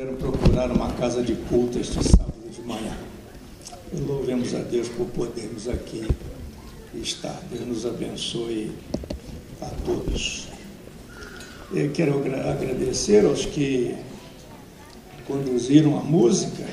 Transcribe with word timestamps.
Quero 0.00 0.14
procurar 0.14 0.70
uma 0.70 0.90
casa 0.92 1.22
de 1.22 1.34
culto 1.34 1.78
este 1.78 2.02
sábado 2.02 2.32
de 2.50 2.62
manhã. 2.62 2.96
E 3.92 4.00
louvemos 4.00 4.54
a 4.54 4.60
Deus 4.60 4.88
por 4.88 5.04
podermos 5.08 5.68
aqui 5.68 6.08
estar. 6.94 7.38
Deus 7.52 7.68
nos 7.68 7.84
abençoe 7.84 8.72
a 9.60 9.66
todos. 9.84 10.48
Eu 11.70 11.90
quero 11.90 12.16
agradecer 12.16 13.26
aos 13.26 13.44
que 13.44 13.94
conduziram 15.26 15.98
a 15.98 16.02
música, 16.02 16.66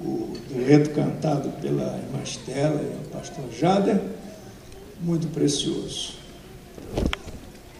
o 0.00 0.34
dueto 0.54 0.90
cantado 0.90 1.50
pela 1.60 1.98
irmã 1.98 2.22
Estela 2.22 2.80
e 2.80 3.06
o 3.06 3.08
pastor 3.08 3.44
Jader, 3.50 4.00
muito 5.00 5.26
precioso. 5.34 6.12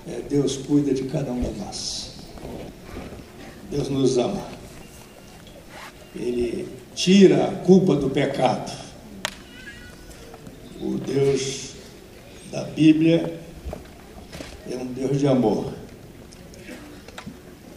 É, 0.09 0.23
Deus 0.29 0.57
cuida 0.57 0.93
de 0.93 1.05
cada 1.05 1.31
um 1.31 1.41
de 1.41 1.57
nós. 1.61 2.19
Deus 3.71 3.89
nos 3.89 4.17
ama. 4.17 4.43
Ele 6.17 6.69
tira 6.95 7.49
a 7.49 7.53
culpa 7.65 7.95
do 7.95 8.09
pecado. 8.09 8.73
O 10.81 10.97
Deus 10.97 11.73
da 12.51 12.65
Bíblia 12.65 13.39
é 14.71 14.77
um 14.77 14.87
Deus 14.87 15.19
de 15.19 15.27
amor. 15.27 15.73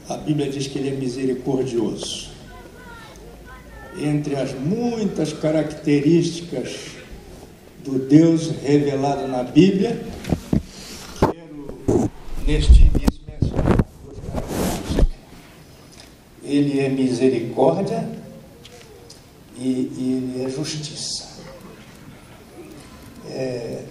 A 0.07 0.17
Bíblia 0.17 0.49
diz 0.49 0.67
que 0.67 0.79
ele 0.79 0.89
é 0.89 0.91
misericordioso. 0.91 2.31
Entre 3.97 4.35
as 4.35 4.53
muitas 4.53 5.33
características 5.33 6.91
do 7.83 7.99
Deus 7.99 8.51
revelado 8.63 9.27
na 9.27 9.43
Bíblia, 9.43 10.01
quero 11.19 12.09
neste 12.47 12.91
ele 16.51 16.79
é 16.79 16.89
misericórdia 16.89 18.07
e, 19.57 19.61
e 19.63 20.33
ele 20.37 20.45
é 20.45 20.49
justiça. 20.49 21.29
É, 23.29 23.83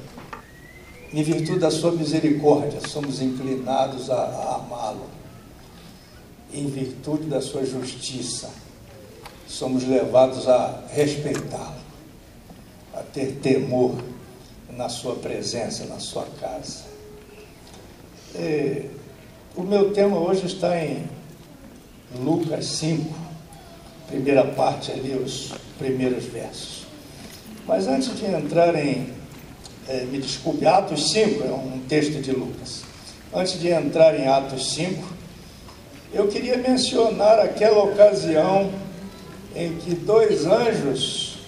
em 1.12 1.22
virtude 1.22 1.58
da 1.58 1.70
sua 1.70 1.92
misericórdia, 1.92 2.80
somos 2.86 3.22
inclinados 3.22 4.11
a, 4.11 4.14
a 4.14 4.55
amá-lo. 4.56 5.06
Em 6.52 6.67
virtude 6.67 7.25
da 7.25 7.41
sua 7.41 7.64
justiça, 7.64 8.50
somos 9.47 9.84
levados 9.84 10.48
a 10.48 10.84
respeitá-lo, 10.92 11.80
a 12.92 13.02
ter 13.02 13.39
temor 13.41 13.97
na 14.70 14.89
sua 14.89 15.17
presença, 15.17 15.84
na 15.86 15.98
sua 15.98 16.27
casa. 16.41 16.84
É, 18.34 18.86
o 19.56 19.62
meu 19.62 19.92
tema 19.92 20.19
hoje 20.19 20.47
está 20.47 20.84
em 20.84 21.08
Lucas 22.19 22.64
5, 22.66 23.14
primeira 24.08 24.44
parte 24.44 24.91
ali, 24.91 25.14
os 25.14 25.53
primeiros 25.78 26.25
versos. 26.25 26.86
Mas 27.67 27.86
antes 27.86 28.17
de 28.19 28.25
entrar 28.27 28.75
em, 28.75 29.12
é, 29.89 30.05
me 30.06 30.19
desculpe, 30.19 30.67
Atos 30.67 31.12
5 31.12 31.44
é 31.44 31.52
um 31.52 31.80
texto 31.89 32.20
de 32.20 32.33
Lucas. 32.33 32.83
Antes 33.33 33.61
de 33.61 33.69
entrar 33.69 34.19
em 34.19 34.27
Atos 34.27 34.75
5, 34.75 35.05
eu 36.12 36.27
queria 36.27 36.56
mencionar 36.56 37.39
aquela 37.39 37.84
ocasião 37.84 38.72
em 39.55 39.77
que 39.77 39.95
dois 39.95 40.47
anjos 40.47 41.39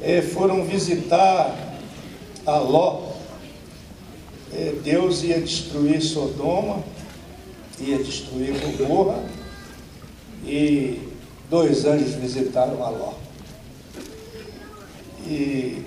é, 0.00 0.22
foram 0.22 0.64
visitar 0.64 1.52
a 2.46 2.58
Ló. 2.58 3.08
É, 4.52 4.74
Deus 4.84 5.24
ia 5.24 5.40
destruir 5.40 6.00
Sodoma, 6.00 6.84
ia 7.80 7.98
destruir 7.98 8.54
Gomorra 8.76 9.37
e 10.44 11.00
dois 11.50 11.84
anjos 11.84 12.14
visitaram 12.14 12.82
Aló. 12.82 13.14
E 15.26 15.82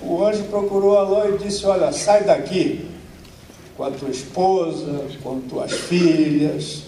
o 0.00 0.24
anjo 0.24 0.44
procurou 0.44 0.98
Aló 0.98 1.28
e 1.28 1.38
disse: 1.38 1.64
Olha, 1.66 1.92
sai 1.92 2.24
daqui 2.24 2.88
com 3.76 3.84
a 3.84 3.90
tua 3.90 4.10
esposa, 4.10 5.06
com 5.22 5.40
tuas 5.40 5.72
filhas, 5.72 6.82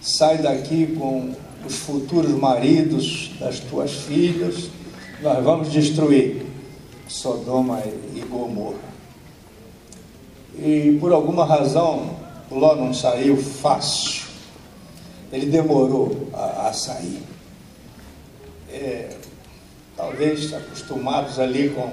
sai 0.00 0.38
daqui 0.38 0.86
com 0.98 1.34
os 1.64 1.76
futuros 1.76 2.30
maridos 2.32 3.30
das 3.38 3.60
tuas 3.60 3.92
filhas, 3.92 4.68
nós 5.20 5.42
vamos 5.44 5.70
destruir 5.70 6.44
Sodoma 7.08 7.82
e 8.14 8.20
Gomorra. 8.20 8.92
E 10.58 10.96
por 11.00 11.12
alguma 11.12 11.44
razão, 11.44 12.16
Ló 12.50 12.74
não 12.74 12.92
saiu 12.92 13.36
fácil 13.36 14.21
ele 15.32 15.46
demorou 15.46 16.28
a, 16.34 16.68
a 16.68 16.72
sair. 16.72 17.22
É, 18.70 19.08
talvez 19.96 20.52
acostumados 20.52 21.38
ali 21.38 21.70
com 21.70 21.90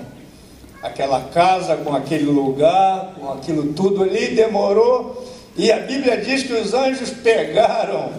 aquela 0.84 1.22
casa, 1.22 1.78
com 1.78 1.96
aquele 1.96 2.26
lugar, 2.26 3.14
com 3.18 3.32
aquilo 3.32 3.74
tudo 3.74 4.04
ali, 4.04 4.36
demorou. 4.36 5.26
E 5.56 5.72
a 5.72 5.80
Bíblia 5.80 6.18
diz 6.18 6.44
que 6.44 6.54
os 6.54 6.74
anjos 6.74 7.12
pegaram, 7.12 8.12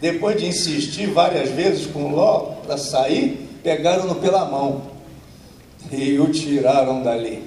depois 0.00 0.36
de 0.36 0.46
insistir 0.46 1.06
várias 1.06 1.50
vezes 1.50 1.86
com 1.86 2.10
Ló 2.10 2.54
para 2.66 2.76
sair, 2.76 3.48
pegaram-no 3.62 4.14
pela 4.16 4.44
mão 4.44 4.82
e 5.90 6.18
o 6.18 6.30
tiraram 6.30 7.02
dali. 7.02 7.42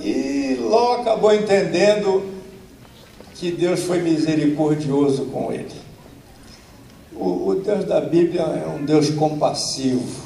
E 0.00 0.56
Ló 0.60 0.94
acabou 1.00 1.34
entendendo 1.34 2.33
que 3.34 3.50
Deus 3.50 3.80
foi 3.80 4.00
misericordioso 4.00 5.26
com 5.26 5.52
ele. 5.52 5.74
O, 7.12 7.48
o, 7.48 7.54
Deus 7.56 7.84
da 7.84 8.00
Bíblia 8.00 8.42
é 8.42 8.66
um 8.68 8.84
Deus 8.84 9.10
compassivo, 9.10 10.22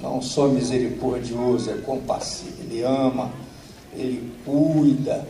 não 0.00 0.20
só 0.20 0.46
misericordioso, 0.46 1.70
é 1.70 1.74
compassivo. 1.78 2.62
Ele 2.62 2.82
ama, 2.82 3.32
ele 3.94 4.32
cuida, 4.44 5.26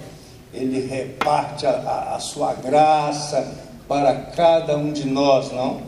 ele 0.53 0.81
reparte 0.87 1.67
a, 1.67 1.71
a, 1.71 2.17
a 2.17 2.21
sua 2.21 2.55
graça 2.55 3.57
para 3.89 4.15
cada 4.15 4.77
um 4.77 4.93
de 4.93 5.07
nós, 5.07 5.51
não? 5.53 5.83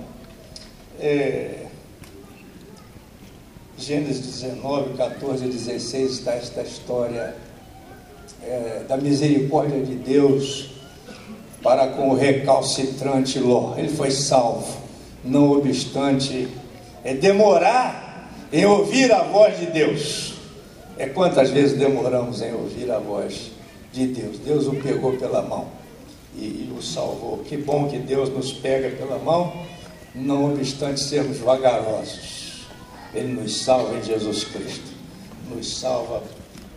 É, 0.98 1.66
Gênesis 3.78 4.40
19, 4.40 4.94
14 4.94 5.44
e 5.44 5.48
16 5.48 6.10
está 6.12 6.32
esta 6.32 6.62
história 6.62 7.36
é, 8.46 8.84
da 8.88 8.96
misericórdia 8.96 9.80
de 9.80 9.94
Deus 9.94 10.70
para 11.62 11.88
com 11.88 12.10
o 12.10 12.14
recalcitrante 12.14 13.38
Ló. 13.40 13.74
Ele 13.76 13.88
foi 13.88 14.10
salvo, 14.10 14.76
não 15.24 15.50
obstante 15.52 16.48
é 17.02 17.14
demorar 17.14 18.30
em 18.52 18.64
ouvir 18.64 19.12
a 19.12 19.22
voz 19.22 19.58
de 19.58 19.66
Deus. 19.66 20.34
É 20.98 21.06
quantas 21.06 21.50
vezes 21.50 21.76
demoramos 21.76 22.40
em 22.40 22.52
ouvir 22.54 22.90
a 22.90 22.98
voz 22.98 23.50
de 23.92 24.06
Deus? 24.06 24.38
Deus 24.38 24.66
o 24.66 24.76
pegou 24.76 25.12
pela 25.14 25.42
mão 25.42 25.66
e, 26.36 26.44
e 26.44 26.74
o 26.76 26.82
salvou. 26.82 27.38
Que 27.38 27.56
bom 27.56 27.88
que 27.88 27.98
Deus 27.98 28.28
nos 28.30 28.52
pega 28.52 28.90
pela 28.96 29.18
mão, 29.18 29.52
não 30.14 30.52
obstante 30.52 31.00
sermos 31.00 31.38
vagarosos. 31.38 32.66
Ele 33.14 33.32
nos 33.32 33.64
salva 33.64 33.96
em 33.96 34.02
Jesus 34.02 34.44
Cristo, 34.44 34.92
nos 35.50 35.78
salva 35.78 36.22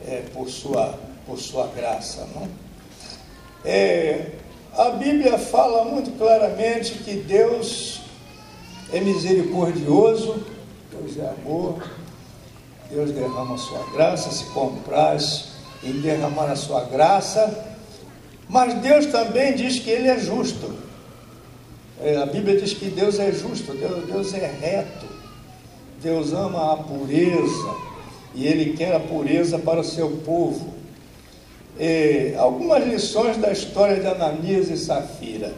é, 0.07 0.23
por 0.33 0.49
sua 0.49 0.97
por 1.29 1.39
sua 1.39 1.67
graça. 1.67 2.27
Não? 2.33 2.49
É, 3.63 4.31
a 4.75 4.89
Bíblia 4.89 5.37
fala 5.37 5.85
muito 5.85 6.17
claramente 6.17 6.93
que 6.95 7.17
Deus 7.17 8.01
é 8.91 8.99
misericordioso, 8.99 10.43
Deus 10.91 11.17
é 11.17 11.29
amor, 11.29 11.87
Deus 12.89 13.11
derrama 13.11 13.53
a 13.55 13.57
sua 13.59 13.85
graça, 13.93 14.31
se 14.31 14.45
compraz 14.45 15.49
em 15.83 16.01
derramar 16.01 16.49
a 16.49 16.55
sua 16.55 16.85
graça, 16.85 17.67
mas 18.49 18.73
Deus 18.81 19.05
também 19.05 19.53
diz 19.55 19.79
que 19.79 19.91
Ele 19.91 20.07
é 20.07 20.17
justo. 20.17 20.73
É, 22.01 22.17
a 22.17 22.25
Bíblia 22.25 22.59
diz 22.59 22.73
que 22.73 22.89
Deus 22.89 23.19
é 23.19 23.31
justo, 23.31 23.73
Deus, 23.73 24.05
Deus 24.05 24.33
é 24.33 24.47
reto, 24.59 25.05
Deus 26.01 26.33
ama 26.33 26.73
a 26.73 26.77
pureza 26.77 27.75
e 28.33 28.47
Ele 28.47 28.75
quer 28.75 28.95
a 28.95 28.99
pureza 28.99 29.59
para 29.59 29.81
o 29.81 29.83
seu 29.83 30.09
povo 30.25 30.78
algumas 32.37 32.85
lições 32.85 33.37
da 33.37 33.51
história 33.51 33.99
de 33.99 34.07
Ananias 34.07 34.69
e 34.69 34.77
Safira. 34.77 35.53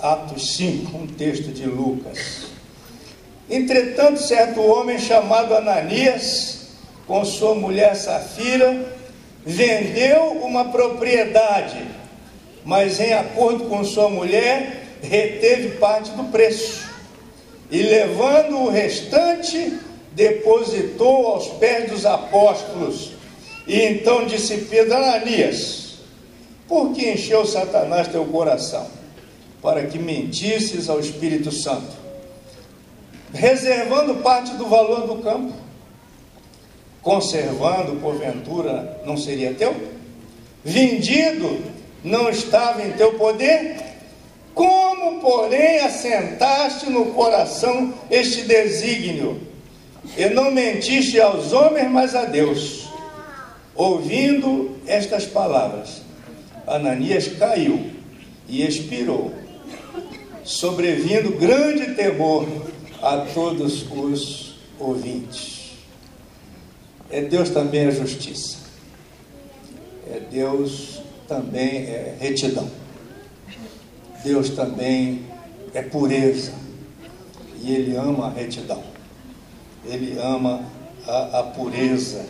Atos 0.00 0.56
5, 0.56 0.96
um 0.96 1.06
texto 1.06 1.52
de 1.52 1.66
Lucas. 1.66 2.44
Entretanto, 3.48 4.20
certo 4.20 4.60
homem 4.60 4.98
chamado 4.98 5.54
Ananias, 5.54 6.68
com 7.06 7.24
sua 7.24 7.54
mulher 7.54 7.96
Safira, 7.96 8.86
vendeu 9.44 10.32
uma 10.42 10.66
propriedade, 10.66 11.84
mas 12.64 13.00
em 13.00 13.12
acordo 13.12 13.64
com 13.64 13.84
sua 13.84 14.08
mulher, 14.08 14.82
reteve 15.02 15.76
parte 15.76 16.10
do 16.10 16.24
preço. 16.24 16.84
E 17.70 17.82
levando 17.82 18.58
o 18.58 18.70
restante, 18.70 19.78
depositou 20.12 21.26
aos 21.28 21.48
pés 21.48 21.90
dos 21.90 22.06
apóstolos 22.06 23.13
e 23.66 23.80
então 23.80 24.26
disse 24.26 24.58
Pedro, 24.70 24.94
Ananias, 24.94 25.98
por 26.68 26.92
que 26.92 27.10
encheu 27.10 27.44
Satanás 27.46 28.08
teu 28.08 28.24
coração? 28.26 28.86
para 29.64 29.86
que 29.86 29.98
mentisses 29.98 30.90
ao 30.90 31.00
Espírito 31.00 31.50
Santo, 31.50 31.96
reservando 33.32 34.16
parte 34.16 34.54
do 34.56 34.66
valor 34.66 35.06
do 35.06 35.22
campo, 35.22 35.54
conservando, 37.00 37.98
porventura, 37.98 39.00
não 39.06 39.16
seria 39.16 39.54
teu? 39.54 39.74
Vendido, 40.62 41.64
não 42.04 42.28
estava 42.28 42.86
em 42.86 42.92
teu 42.92 43.14
poder? 43.14 43.76
Como, 44.52 45.18
porém, 45.22 45.78
assentaste 45.78 46.90
no 46.90 47.06
coração 47.14 47.94
este 48.10 48.42
desígnio, 48.42 49.40
e 50.14 50.26
não 50.26 50.50
mentiste 50.50 51.18
aos 51.18 51.54
homens, 51.54 51.90
mas 51.90 52.14
a 52.14 52.26
Deus? 52.26 52.83
Ouvindo 53.74 54.76
estas 54.86 55.26
palavras, 55.26 56.02
Ananias 56.66 57.26
caiu 57.28 57.90
e 58.48 58.62
expirou, 58.62 59.34
sobrevindo 60.44 61.36
grande 61.38 61.94
temor 61.94 62.46
a 63.02 63.18
todos 63.34 63.84
os 63.90 64.54
ouvintes. 64.78 65.72
É 67.10 67.22
Deus 67.22 67.50
também 67.50 67.86
a 67.86 67.90
justiça. 67.90 68.58
É 70.10 70.20
Deus 70.20 71.02
também 71.26 71.84
é 71.84 72.16
retidão. 72.20 72.70
Deus 74.22 74.50
também 74.50 75.24
é 75.72 75.82
pureza. 75.82 76.54
E 77.60 77.72
Ele 77.72 77.96
ama 77.96 78.26
a 78.26 78.30
retidão. 78.30 78.82
Ele 79.84 80.18
ama 80.18 80.64
a, 81.06 81.40
a 81.40 81.42
pureza. 81.42 82.24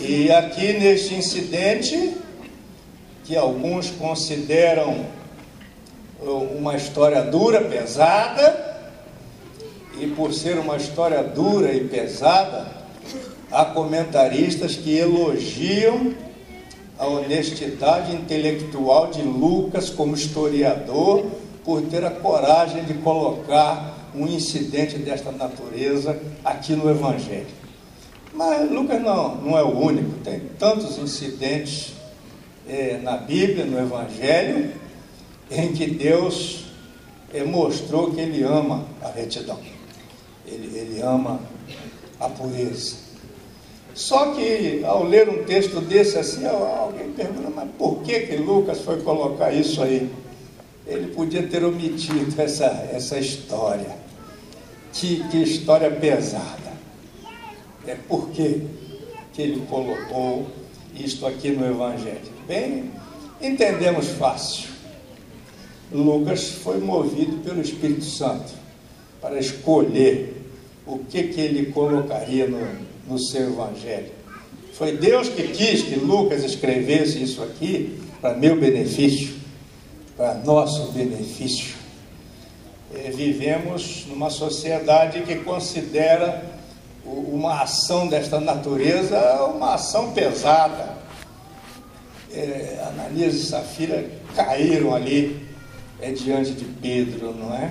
E 0.00 0.30
aqui 0.30 0.72
neste 0.72 1.14
incidente, 1.14 2.16
que 3.24 3.36
alguns 3.36 3.90
consideram 3.90 5.06
uma 6.56 6.74
história 6.76 7.22
dura, 7.22 7.60
pesada, 7.60 8.74
e 10.00 10.06
por 10.08 10.32
ser 10.32 10.58
uma 10.58 10.76
história 10.76 11.22
dura 11.22 11.72
e 11.72 11.86
pesada, 11.86 12.66
há 13.50 13.64
comentaristas 13.66 14.74
que 14.74 14.96
elogiam 14.96 16.14
a 16.98 17.06
honestidade 17.06 18.14
intelectual 18.14 19.08
de 19.08 19.22
Lucas 19.22 19.90
como 19.90 20.14
historiador 20.14 21.26
por 21.64 21.82
ter 21.82 22.04
a 22.04 22.10
coragem 22.10 22.84
de 22.84 22.94
colocar 22.94 24.10
um 24.14 24.26
incidente 24.26 24.98
desta 24.98 25.30
natureza 25.32 26.18
aqui 26.44 26.72
no 26.72 26.88
Evangelho. 26.90 27.63
Mas 28.34 28.68
Lucas 28.68 29.00
não, 29.00 29.36
não 29.36 29.56
é 29.56 29.62
o 29.62 29.78
único, 29.78 30.18
tem 30.24 30.40
tantos 30.58 30.98
incidentes 30.98 31.92
é, 32.68 32.98
na 32.98 33.16
Bíblia, 33.16 33.64
no 33.64 33.78
Evangelho, 33.78 34.72
em 35.48 35.72
que 35.72 35.86
Deus 35.86 36.64
é, 37.32 37.44
mostrou 37.44 38.10
que 38.10 38.20
Ele 38.20 38.42
ama 38.42 38.84
a 39.00 39.08
retidão, 39.08 39.58
Ele, 40.44 40.76
ele 40.76 41.00
ama 41.00 41.40
a 42.18 42.28
pureza. 42.28 42.96
Só 43.94 44.32
que 44.32 44.82
ao 44.84 45.04
ler 45.04 45.28
um 45.28 45.44
texto 45.44 45.80
desse 45.80 46.18
assim, 46.18 46.44
alguém 46.44 47.12
pergunta, 47.12 47.48
mas 47.54 47.70
por 47.78 48.02
que 48.02 48.20
que 48.20 48.36
Lucas 48.36 48.80
foi 48.80 49.00
colocar 49.02 49.52
isso 49.52 49.80
aí? 49.80 50.10
Ele 50.84 51.14
podia 51.14 51.46
ter 51.46 51.64
omitido 51.64 52.34
essa, 52.42 52.66
essa 52.92 53.16
história. 53.16 53.96
Que, 54.92 55.26
que 55.28 55.38
história 55.38 55.90
pesada. 55.90 56.73
É 57.86 57.94
por 57.94 58.30
que, 58.30 58.62
que 59.32 59.42
ele 59.42 59.66
colocou 59.68 60.46
isto 60.94 61.26
aqui 61.26 61.50
no 61.50 61.66
Evangelho? 61.66 62.32
Bem, 62.46 62.90
entendemos 63.40 64.08
fácil. 64.10 64.68
Lucas 65.92 66.50
foi 66.50 66.78
movido 66.78 67.38
pelo 67.38 67.60
Espírito 67.60 68.04
Santo 68.04 68.52
para 69.20 69.38
escolher 69.38 70.42
o 70.86 70.98
que, 70.98 71.24
que 71.24 71.40
ele 71.40 71.66
colocaria 71.66 72.46
no, 72.46 72.60
no 73.08 73.18
seu 73.18 73.52
Evangelho. 73.52 74.10
Foi 74.72 74.96
Deus 74.96 75.28
que 75.28 75.48
quis 75.48 75.82
que 75.82 75.94
Lucas 75.96 76.42
escrevesse 76.42 77.22
isso 77.22 77.42
aqui 77.42 77.98
para 78.20 78.34
meu 78.34 78.58
benefício, 78.58 79.34
para 80.16 80.34
nosso 80.34 80.90
benefício. 80.92 81.74
É, 82.94 83.10
vivemos 83.10 84.04
numa 84.08 84.30
sociedade 84.30 85.22
que 85.22 85.36
considera 85.36 86.53
uma 87.04 87.62
ação 87.62 88.08
desta 88.08 88.40
natureza 88.40 89.44
uma 89.44 89.74
ação 89.74 90.12
pesada. 90.12 90.94
É, 92.32 92.84
Ananias 92.88 93.34
e 93.34 93.46
Safira 93.46 94.10
caíram 94.34 94.94
ali 94.94 95.46
é, 96.00 96.10
diante 96.10 96.52
de 96.52 96.64
Pedro, 96.64 97.34
não 97.34 97.54
é? 97.54 97.70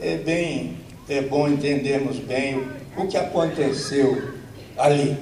É 0.00 0.16
bem, 0.16 0.78
é 1.08 1.22
bom 1.22 1.48
entendermos 1.48 2.18
bem 2.18 2.66
o 2.96 3.06
que 3.06 3.16
aconteceu 3.16 4.34
ali. 4.76 5.16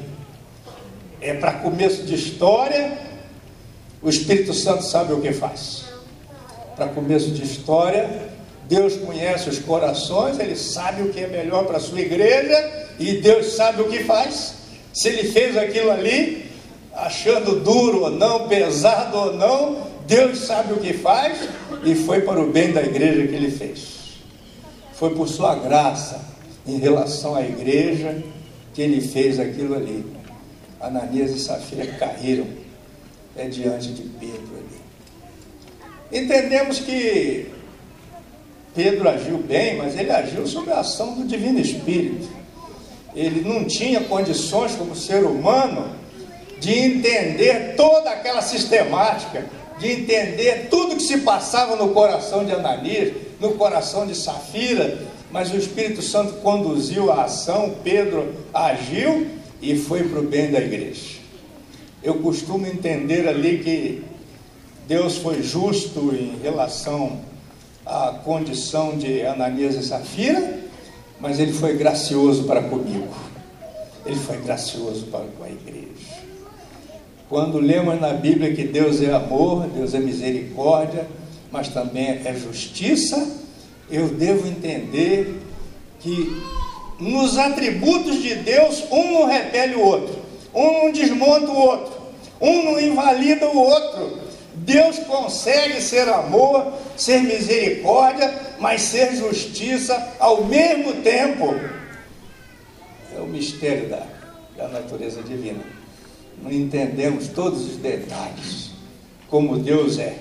É 1.21 1.35
para 1.35 1.53
começo 1.55 2.05
de 2.05 2.15
história, 2.15 2.99
o 4.01 4.09
Espírito 4.09 4.55
Santo 4.55 4.83
sabe 4.83 5.13
o 5.13 5.21
que 5.21 5.33
faz. 5.33 5.85
Para 6.75 6.89
começo 6.89 7.31
de 7.31 7.45
história, 7.45 8.32
Deus 8.69 8.97
conhece 8.97 9.49
os 9.49 9.59
corações, 9.59 10.39
Ele 10.39 10.57
sabe 10.57 11.03
o 11.03 11.09
que 11.09 11.21
é 11.21 11.27
melhor 11.27 11.65
para 11.65 11.77
a 11.77 11.81
sua 11.81 12.01
igreja 12.01 12.89
e 12.99 13.19
Deus 13.19 13.55
sabe 13.55 13.83
o 13.83 13.89
que 13.89 14.05
faz. 14.05 14.55
Se 14.93 15.09
Ele 15.09 15.31
fez 15.31 15.57
aquilo 15.57 15.91
ali, 15.91 16.51
achando 16.95 17.61
duro 17.61 18.03
ou 18.03 18.11
não, 18.11 18.49
pesado 18.49 19.17
ou 19.17 19.33
não, 19.35 19.87
Deus 20.07 20.41
sabe 20.41 20.73
o 20.73 20.79
que 20.79 20.93
faz 20.93 21.49
e 21.85 21.95
foi 21.95 22.23
para 22.23 22.41
o 22.41 22.51
bem 22.51 22.73
da 22.73 22.83
igreja 22.83 23.27
que 23.27 23.35
Ele 23.35 23.51
fez. 23.51 24.03
Foi 24.95 25.15
por 25.15 25.29
Sua 25.29 25.55
graça 25.55 26.33
em 26.67 26.79
relação 26.79 27.35
à 27.35 27.43
igreja 27.43 28.23
que 28.75 28.83
ele 28.83 29.01
fez 29.01 29.39
aquilo 29.39 29.75
ali. 29.75 30.05
Ananias 30.81 31.31
e 31.31 31.39
Safira 31.39 31.87
caíram 31.87 32.47
é, 33.37 33.49
diante 33.49 33.89
de 33.89 34.03
Pedro 34.03 34.57
ali. 34.57 36.23
Entendemos 36.23 36.81
que 36.81 37.51
Pedro 38.75 39.09
agiu 39.09 39.39
bem, 39.39 39.77
mas 39.77 39.99
ele 39.99 40.11
agiu 40.11 40.47
sob 40.47 40.71
a 40.71 40.81
ação 40.81 41.15
do 41.15 41.27
Divino 41.27 41.59
Espírito. 41.59 42.29
Ele 43.15 43.47
não 43.47 43.65
tinha 43.65 44.01
condições, 44.05 44.75
como 44.75 44.97
ser 44.97 45.25
humano, 45.25 45.95
de 46.59 46.73
entender 46.73 47.75
toda 47.77 48.11
aquela 48.11 48.41
sistemática, 48.41 49.45
de 49.79 49.91
entender 49.91 50.69
tudo 50.71 50.97
que 50.97 51.03
se 51.03 51.19
passava 51.19 51.77
no 51.77 51.91
coração 51.91 52.45
de 52.45 52.53
Ananias, 52.53 53.13
no 53.41 53.53
coração 53.53 54.07
de 54.07 54.15
Safira, 54.15 54.99
mas 55.31 55.53
o 55.53 55.57
Espírito 55.57 56.01
Santo 56.01 56.35
conduziu 56.35 57.11
a 57.11 57.25
ação, 57.25 57.75
Pedro 57.83 58.33
agiu 58.55 59.27
e 59.61 59.77
foi 59.77 60.05
para 60.05 60.21
o 60.21 60.23
bem 60.23 60.51
da 60.51 60.61
igreja. 60.61 61.19
Eu 62.03 62.15
costumo 62.17 62.67
entender 62.67 63.29
ali 63.29 63.59
que 63.59 64.05
Deus 64.87 65.19
foi 65.19 65.43
justo 65.43 66.15
em 66.15 66.39
relação 66.43 67.21
à 67.85 68.19
condição 68.25 68.97
de 68.97 69.23
Ananias 69.23 69.75
e 69.75 69.83
Safira, 69.83 70.61
mas 71.21 71.39
ele 71.39 71.53
foi 71.53 71.77
gracioso 71.77 72.45
para 72.45 72.63
comigo. 72.63 73.15
Ele 74.05 74.17
foi 74.17 74.39
gracioso 74.39 75.07
para 75.07 75.25
com 75.39 75.45
a 75.45 75.49
igreja. 75.49 76.23
Quando 77.29 77.59
lemos 77.59 78.01
na 78.01 78.13
Bíblia 78.13 78.53
que 78.55 78.65
Deus 78.65 79.01
é 79.01 79.13
amor, 79.13 79.67
Deus 79.69 79.95
é 79.95 79.99
misericórdia, 79.99 81.07
mas 81.51 81.69
também 81.69 82.21
é 82.25 82.35
justiça, 82.35 83.27
eu 83.91 84.09
devo 84.09 84.49
entender 84.49 85.41
que 86.01 86.43
nos 86.99 87.39
atributos 87.39 88.23
de 88.23 88.35
Deus, 88.37 88.85
um 88.91 89.13
não 89.13 89.27
repele 89.27 89.75
o 89.77 89.81
outro, 89.81 90.19
um 90.55 90.85
não 90.85 90.93
desmonta 90.93 91.51
o 91.51 91.57
outro, 91.57 91.93
um 92.41 92.65
não 92.65 92.81
invalida 92.81 93.47
o 93.49 93.59
outro. 93.59 94.22
Deus 94.65 94.99
consegue 95.01 95.81
ser 95.81 96.09
amor, 96.09 96.73
ser 96.97 97.21
misericórdia, 97.23 98.33
mas 98.61 98.83
ser 98.83 99.15
justiça 99.17 100.15
ao 100.19 100.45
mesmo 100.45 101.03
tempo. 101.03 101.55
É 103.17 103.21
o 103.21 103.27
mistério 103.27 103.89
da, 103.89 104.07
da 104.57 104.69
natureza 104.69 105.23
divina. 105.23 105.63
Não 106.41 106.51
entendemos 106.51 107.29
todos 107.29 107.63
os 107.67 107.77
detalhes, 107.77 108.71
como 109.29 109.59
Deus 109.59 109.99
é, 109.99 110.17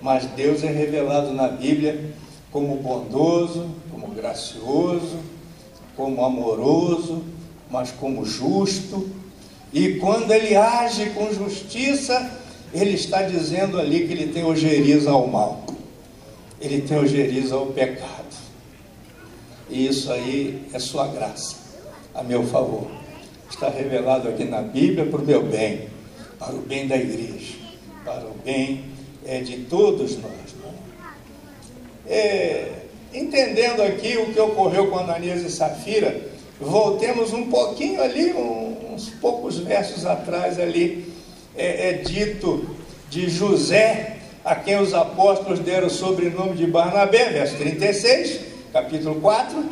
mas 0.00 0.24
Deus 0.26 0.62
é 0.62 0.68
revelado 0.68 1.32
na 1.32 1.48
Bíblia 1.48 2.12
como 2.50 2.76
bondoso, 2.76 3.68
como 3.90 4.08
gracioso, 4.08 5.18
como 5.96 6.24
amoroso, 6.24 7.24
mas 7.70 7.90
como 7.90 8.24
justo. 8.24 9.08
E 9.72 9.94
quando 9.94 10.30
ele 10.32 10.56
age 10.56 11.10
com 11.10 11.32
justiça, 11.32 12.30
ele 12.72 12.94
está 12.94 13.22
dizendo 13.22 13.78
ali 13.78 14.06
que 14.06 14.12
ele 14.12 14.32
tem 14.32 14.44
ojeriza 14.44 15.10
ao 15.10 15.26
mal, 15.26 15.64
ele 16.60 16.82
tem 16.82 16.98
ojeriza 16.98 17.54
ao 17.54 17.66
pecado. 17.66 18.36
E 19.70 19.86
isso 19.86 20.10
aí 20.10 20.66
é 20.72 20.78
sua 20.78 21.06
graça, 21.08 21.56
a 22.14 22.22
meu 22.22 22.42
favor. 22.44 22.86
Está 23.50 23.68
revelado 23.68 24.28
aqui 24.28 24.44
na 24.44 24.62
Bíblia 24.62 25.06
para 25.06 25.20
o 25.20 25.24
meu 25.24 25.42
bem, 25.42 25.88
para 26.38 26.54
o 26.54 26.58
bem 26.58 26.86
da 26.86 26.96
igreja, 26.96 27.54
para 28.04 28.24
o 28.26 28.34
bem 28.44 28.84
é 29.24 29.40
de 29.40 29.58
todos 29.64 30.16
nós. 30.16 30.54
Né? 30.62 30.72
É, 32.06 32.72
entendendo 33.12 33.82
aqui 33.82 34.16
o 34.16 34.32
que 34.32 34.40
ocorreu 34.40 34.88
com 34.88 34.98
Ananias 34.98 35.42
e 35.42 35.50
Safira, 35.50 36.18
voltemos 36.58 37.32
um 37.32 37.50
pouquinho 37.50 38.02
ali, 38.02 38.32
uns 38.32 39.10
poucos 39.20 39.58
versos 39.58 40.06
atrás 40.06 40.58
ali, 40.58 41.07
é, 41.58 41.90
é 41.90 41.92
dito 41.94 42.64
de 43.10 43.28
José, 43.28 44.18
a 44.44 44.54
quem 44.54 44.80
os 44.80 44.94
apóstolos 44.94 45.58
deram 45.58 45.88
o 45.88 45.90
sobrenome 45.90 46.56
de 46.56 46.66
Barnabé, 46.66 47.30
verso 47.30 47.56
36, 47.56 48.40
capítulo 48.72 49.20
4, 49.20 49.64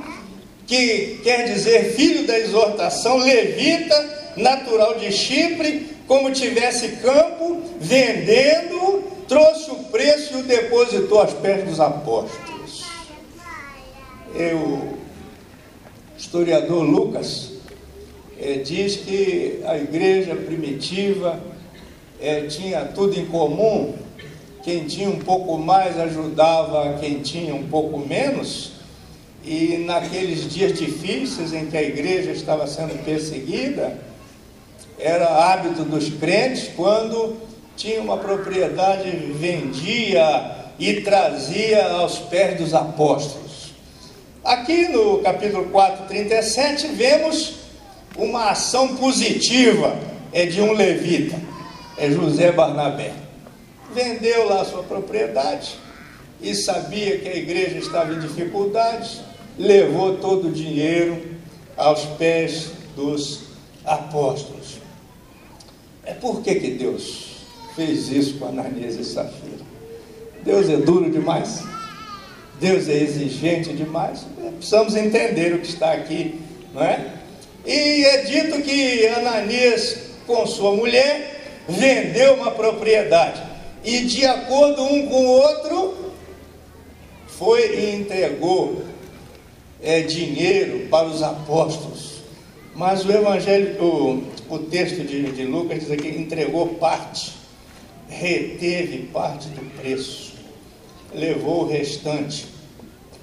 que 0.66 1.20
quer 1.22 1.44
dizer 1.52 1.94
filho 1.94 2.26
da 2.26 2.38
exortação, 2.38 3.18
levita, 3.18 4.34
natural 4.36 4.98
de 4.98 5.12
Chipre, 5.12 5.96
como 6.08 6.32
tivesse 6.32 6.88
campo, 6.96 7.62
vendendo, 7.80 9.04
trouxe 9.28 9.70
o 9.70 9.76
preço 9.84 10.34
e 10.34 10.40
o 10.40 10.44
depositou 10.44 11.20
aos 11.20 11.32
pés 11.34 11.64
dos 11.64 11.80
apóstolos. 11.80 12.84
o 14.34 14.96
historiador 16.18 16.82
Lucas 16.82 17.52
é, 18.38 18.54
diz 18.54 18.96
que 18.96 19.60
a 19.64 19.78
igreja 19.78 20.34
primitiva 20.34 21.40
é, 22.20 22.42
tinha 22.42 22.84
tudo 22.84 23.18
em 23.18 23.26
comum, 23.26 23.94
quem 24.62 24.84
tinha 24.84 25.08
um 25.08 25.18
pouco 25.18 25.58
mais 25.58 25.98
ajudava 25.98 26.98
quem 27.00 27.20
tinha 27.20 27.54
um 27.54 27.68
pouco 27.68 27.98
menos, 27.98 28.72
e 29.44 29.78
naqueles 29.86 30.52
dias 30.52 30.76
difíceis 30.76 31.52
em 31.52 31.66
que 31.66 31.76
a 31.76 31.82
igreja 31.82 32.32
estava 32.32 32.66
sendo 32.66 33.02
perseguida, 33.04 33.96
era 34.98 35.52
hábito 35.52 35.84
dos 35.84 36.08
crentes, 36.08 36.70
quando 36.74 37.36
tinha 37.76 38.00
uma 38.00 38.16
propriedade, 38.16 39.10
vendia 39.10 40.56
e 40.78 41.00
trazia 41.02 41.86
aos 41.92 42.18
pés 42.18 42.58
dos 42.58 42.74
apóstolos. 42.74 43.72
Aqui 44.42 44.88
no 44.88 45.18
capítulo 45.18 45.66
4, 45.66 46.06
37, 46.06 46.88
vemos 46.88 47.54
uma 48.16 48.50
ação 48.50 48.96
positiva 48.96 49.96
é 50.32 50.46
de 50.46 50.60
um 50.60 50.72
levita, 50.72 51.38
é 51.96 52.10
José 52.10 52.52
Barnabé. 52.52 53.12
Vendeu 53.94 54.48
lá 54.48 54.64
sua 54.64 54.82
propriedade 54.82 55.76
e 56.40 56.54
sabia 56.54 57.18
que 57.18 57.28
a 57.28 57.36
igreja 57.36 57.78
estava 57.78 58.12
em 58.12 58.18
dificuldades, 58.18 59.20
levou 59.58 60.16
todo 60.18 60.48
o 60.48 60.52
dinheiro 60.52 61.22
aos 61.76 62.04
pés 62.04 62.70
dos 62.94 63.44
apóstolos. 63.84 64.78
É 66.04 66.12
por 66.14 66.42
que, 66.42 66.54
que 66.56 66.70
Deus 66.72 67.36
fez 67.74 68.08
isso 68.08 68.38
com 68.38 68.46
Ananias 68.46 68.96
e 68.96 69.04
Safira? 69.04 69.64
Deus 70.44 70.68
é 70.68 70.76
duro 70.76 71.10
demais? 71.10 71.62
Deus 72.60 72.88
é 72.88 72.96
exigente 72.96 73.72
demais? 73.72 74.26
Precisamos 74.56 74.94
entender 74.94 75.54
o 75.54 75.58
que 75.58 75.68
está 75.68 75.92
aqui, 75.92 76.40
não 76.72 76.82
é? 76.82 77.12
E 77.64 78.04
é 78.04 78.22
dito 78.22 78.62
que 78.62 79.06
Ananias, 79.08 79.98
com 80.26 80.46
sua 80.46 80.72
mulher, 80.74 81.35
vendeu 81.68 82.34
uma 82.34 82.50
propriedade. 82.50 83.42
E 83.84 84.02
de 84.02 84.26
acordo 84.26 84.82
um 84.82 85.06
com 85.06 85.24
o 85.24 85.28
outro, 85.28 86.12
foi 87.26 87.76
e 87.76 87.96
entregou 87.96 88.82
é, 89.82 90.00
dinheiro 90.00 90.88
para 90.88 91.06
os 91.06 91.22
apóstolos. 91.22 92.16
Mas 92.74 93.04
o 93.04 93.12
evangelho, 93.12 93.82
o, 93.82 94.22
o 94.50 94.58
texto 94.58 95.02
de, 95.04 95.32
de 95.32 95.44
Lucas 95.44 95.80
diz 95.80 95.90
aqui, 95.90 96.08
entregou 96.08 96.68
parte, 96.74 97.32
reteve 98.08 99.08
parte 99.12 99.48
do 99.48 99.70
preço, 99.80 100.34
levou 101.14 101.62
o 101.62 101.68
restante, 101.68 102.46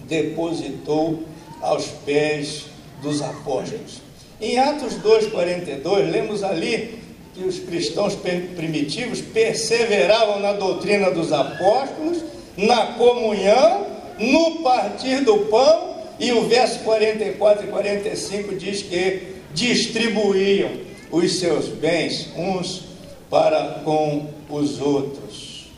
depositou 0.07 1.23
aos 1.62 1.85
pés 2.05 2.65
dos 3.01 3.21
apóstolos. 3.21 4.01
Em 4.41 4.57
Atos 4.57 4.95
2,42, 4.95 6.09
lemos 6.09 6.43
ali 6.43 7.02
que 7.34 7.44
os 7.44 7.60
cristãos 7.60 8.16
primitivos 8.16 9.22
perseveravam 9.22 10.40
na 10.40 10.54
doutrina 10.54 11.10
dos 11.10 11.34
apóstolos, 11.34 12.24
na 12.56 12.94
comunhão, 12.94 13.88
no 14.20 14.63
partir 14.63 15.22
do 15.22 15.38
pão, 15.46 15.94
e 16.20 16.32
o 16.32 16.48
verso 16.48 16.80
44 16.80 17.66
e 17.66 17.70
45 17.70 18.56
diz 18.56 18.84
que 18.84 19.34
distribuíam 19.54 20.72
os 21.12 21.40
seus 21.40 21.68
bens 21.68 22.30
uns 22.38 22.84
para 23.30 23.82
com 23.84 24.28
os 24.50 24.80
outros. 24.80 25.72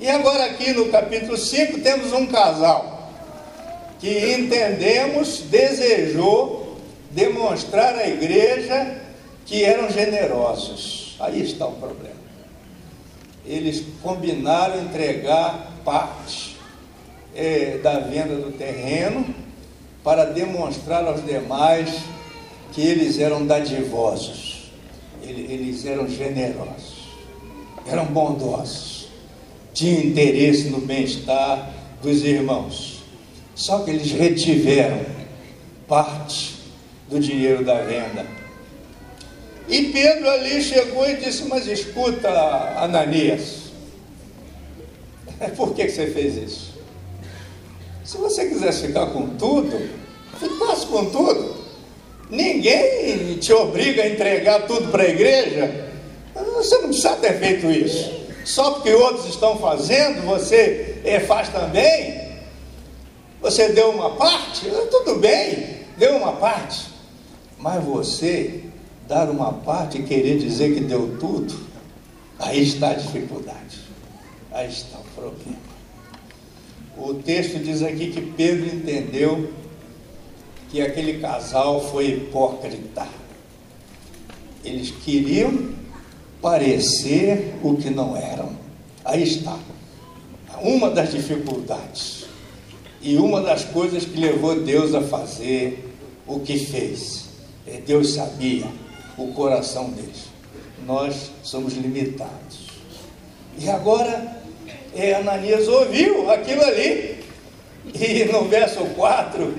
E 0.00 0.08
agora, 0.08 0.44
aqui 0.44 0.72
no 0.72 0.88
capítulo 0.88 1.36
5, 1.36 1.80
temos 1.80 2.12
um 2.12 2.26
casal 2.26 3.12
que 3.98 4.34
entendemos 4.34 5.38
desejou 5.48 6.76
demonstrar 7.12 7.96
à 7.96 8.06
igreja 8.06 9.05
que 9.46 9.64
eram 9.64 9.88
generosos. 9.88 11.16
Aí 11.18 11.40
está 11.40 11.66
o 11.66 11.72
problema. 11.72 12.16
Eles 13.46 13.82
combinaram 14.02 14.82
entregar 14.82 15.72
parte 15.84 16.56
é, 17.34 17.78
da 17.78 18.00
venda 18.00 18.36
do 18.36 18.52
terreno 18.52 19.24
para 20.02 20.24
demonstrar 20.24 21.06
aos 21.06 21.24
demais 21.24 22.02
que 22.72 22.80
eles 22.80 23.18
eram 23.18 23.46
dadivosos, 23.46 24.70
eles 25.22 25.84
eram 25.86 26.08
generosos, 26.08 27.08
eram 27.86 28.06
bondosos, 28.06 29.08
tinham 29.72 30.02
interesse 30.02 30.68
no 30.68 30.80
bem-estar 30.80 31.72
dos 32.02 32.22
irmãos. 32.22 33.02
Só 33.54 33.80
que 33.80 33.90
eles 33.90 34.12
retiveram 34.12 35.00
parte 35.88 36.56
do 37.08 37.18
dinheiro 37.18 37.64
da 37.64 37.80
venda. 37.82 38.26
E 39.68 39.86
Pedro 39.92 40.30
ali 40.30 40.62
chegou 40.62 41.08
e 41.08 41.16
disse: 41.16 41.44
Mas 41.44 41.66
escuta, 41.66 42.28
Ananias, 42.78 43.70
por 45.56 45.74
que 45.74 45.88
você 45.88 46.06
fez 46.06 46.36
isso? 46.36 46.76
Se 48.04 48.16
você 48.16 48.46
quisesse 48.46 48.86
ficar 48.86 49.06
com 49.06 49.30
tudo, 49.30 49.90
ficasse 50.38 50.86
com 50.86 51.06
tudo. 51.06 51.56
Ninguém 52.30 53.36
te 53.38 53.52
obriga 53.52 54.02
a 54.02 54.08
entregar 54.08 54.66
tudo 54.66 54.90
para 54.90 55.02
a 55.02 55.08
igreja. 55.08 55.90
Você 56.54 56.78
não 56.78 56.88
precisa 56.88 57.16
ter 57.16 57.38
feito 57.38 57.70
isso. 57.70 58.26
Só 58.44 58.72
porque 58.72 58.92
outros 58.92 59.26
estão 59.26 59.58
fazendo, 59.58 60.24
você 60.24 61.00
é, 61.04 61.18
faz 61.18 61.48
também. 61.48 62.26
Você 63.40 63.70
deu 63.70 63.90
uma 63.90 64.14
parte, 64.16 64.70
tudo 64.90 65.16
bem, 65.16 65.80
deu 65.96 66.16
uma 66.16 66.32
parte. 66.32 66.86
Mas 67.58 67.82
você 67.82 68.65
dar 69.08 69.30
uma 69.30 69.52
parte 69.52 69.98
e 69.98 70.02
querer 70.02 70.38
dizer 70.38 70.74
que 70.74 70.80
deu 70.80 71.16
tudo, 71.18 71.54
aí 72.38 72.62
está 72.62 72.90
a 72.90 72.94
dificuldade. 72.94 73.80
Aí 74.52 74.68
está 74.68 74.98
o 74.98 75.04
problema. 75.14 75.66
O 76.96 77.14
texto 77.14 77.58
diz 77.58 77.82
aqui 77.82 78.10
que 78.10 78.20
Pedro 78.20 78.74
entendeu 78.74 79.50
que 80.70 80.80
aquele 80.80 81.20
casal 81.20 81.80
foi 81.90 82.08
hipócrita. 82.08 83.06
Eles 84.64 84.90
queriam 84.90 85.70
parecer 86.40 87.54
o 87.62 87.76
que 87.76 87.90
não 87.90 88.16
eram. 88.16 88.50
Aí 89.04 89.22
está. 89.22 89.58
Uma 90.62 90.90
das 90.90 91.12
dificuldades 91.12 92.24
e 93.02 93.16
uma 93.16 93.42
das 93.42 93.64
coisas 93.64 94.04
que 94.04 94.18
levou 94.18 94.62
Deus 94.62 94.94
a 94.94 95.02
fazer 95.02 95.94
o 96.26 96.40
que 96.40 96.58
fez. 96.58 97.26
É, 97.66 97.78
Deus 97.78 98.14
sabia 98.14 98.66
o 99.16 99.28
coração 99.32 99.90
deles. 99.90 100.26
Nós 100.86 101.30
somos 101.42 101.74
limitados. 101.74 102.66
E 103.58 103.68
agora, 103.70 104.40
é, 104.94 105.14
Ananias 105.14 105.66
ouviu 105.68 106.30
aquilo 106.30 106.62
ali. 106.62 107.24
E 107.94 108.24
no 108.24 108.44
verso 108.44 108.84
4, 108.96 109.54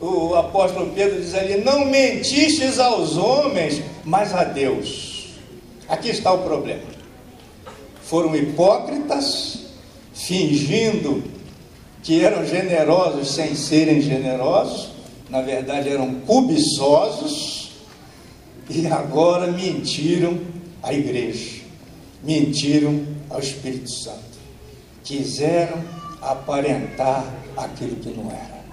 o 0.00 0.34
apóstolo 0.34 0.92
Pedro 0.94 1.20
diz 1.20 1.34
ali: 1.34 1.58
Não 1.58 1.84
mentistes 1.84 2.78
aos 2.78 3.16
homens, 3.16 3.82
mas 4.04 4.34
a 4.34 4.44
Deus. 4.44 5.34
Aqui 5.88 6.10
está 6.10 6.32
o 6.32 6.38
problema. 6.38 6.82
Foram 8.02 8.34
hipócritas, 8.34 9.66
fingindo 10.14 11.24
que 12.02 12.22
eram 12.22 12.46
generosos 12.46 13.34
sem 13.34 13.54
serem 13.54 14.00
generosos, 14.00 14.90
na 15.30 15.40
verdade 15.40 15.88
eram 15.88 16.20
cobiçosos, 16.20 17.63
e 18.70 18.86
agora 18.86 19.50
mentiram 19.50 20.38
à 20.82 20.92
igreja, 20.92 21.62
mentiram 22.22 23.04
ao 23.30 23.40
Espírito 23.40 23.90
Santo. 23.90 24.22
Quiseram 25.02 25.82
aparentar 26.22 27.24
aquilo 27.56 27.96
que 27.96 28.10
não 28.10 28.30
era. 28.30 28.64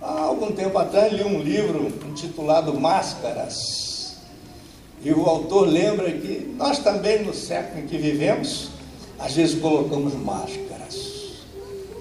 Há 0.00 0.20
algum 0.20 0.52
tempo 0.52 0.78
atrás 0.78 1.12
li 1.12 1.22
um 1.22 1.42
livro 1.42 1.92
intitulado 2.08 2.78
Máscaras. 2.78 4.16
E 5.02 5.12
o 5.12 5.26
autor 5.26 5.68
lembra 5.68 6.10
que 6.10 6.54
nós 6.56 6.78
também, 6.78 7.22
no 7.22 7.34
século 7.34 7.82
em 7.82 7.86
que 7.86 7.98
vivemos, 7.98 8.70
Às 9.18 9.32
vezes 9.32 9.58
colocamos 9.60 10.14
máscaras. 10.14 11.36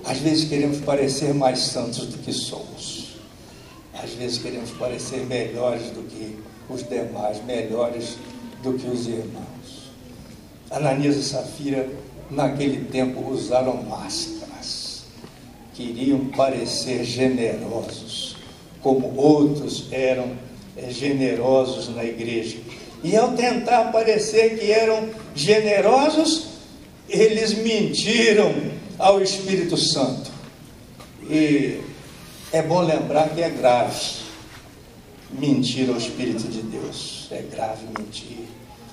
Às 0.03 0.17
vezes 0.19 0.47
queremos 0.47 0.79
parecer 0.79 1.33
mais 1.33 1.59
santos 1.59 2.07
do 2.07 2.17
que 2.17 2.33
somos. 2.33 3.15
Às 3.93 4.11
vezes 4.11 4.37
queremos 4.37 4.71
parecer 4.71 5.25
melhores 5.25 5.89
do 5.91 6.03
que 6.03 6.37
os 6.69 6.84
demais, 6.84 7.43
melhores 7.45 8.17
do 8.63 8.74
que 8.74 8.88
os 8.88 9.07
irmãos. 9.07 9.91
Ananias 10.69 11.15
e 11.15 11.24
Safira, 11.24 11.88
naquele 12.29 12.86
tempo, 12.86 13.29
usaram 13.29 13.84
máscaras. 13.84 15.03
Queriam 15.74 16.25
parecer 16.29 17.03
generosos, 17.03 18.38
como 18.81 19.15
outros 19.15 19.88
eram 19.91 20.31
eh, 20.77 20.89
generosos 20.89 21.93
na 21.93 22.03
igreja. 22.03 22.57
E 23.03 23.15
ao 23.15 23.34
tentar 23.34 23.91
parecer 23.91 24.57
que 24.57 24.72
eram 24.72 25.10
generosos, 25.36 26.48
eles 27.07 27.53
mentiram 27.53 28.53
ao 28.98 29.22
Espírito 29.22 29.77
Santo. 29.77 30.31
E 31.29 31.81
é 32.51 32.62
bom 32.62 32.81
lembrar 32.81 33.29
que 33.29 33.41
é 33.41 33.50
grave 33.50 34.25
mentir 35.39 35.89
ao 35.89 35.97
Espírito 35.97 36.47
de 36.47 36.61
Deus. 36.61 37.27
É 37.31 37.41
grave 37.41 37.85
mentir 37.97 38.45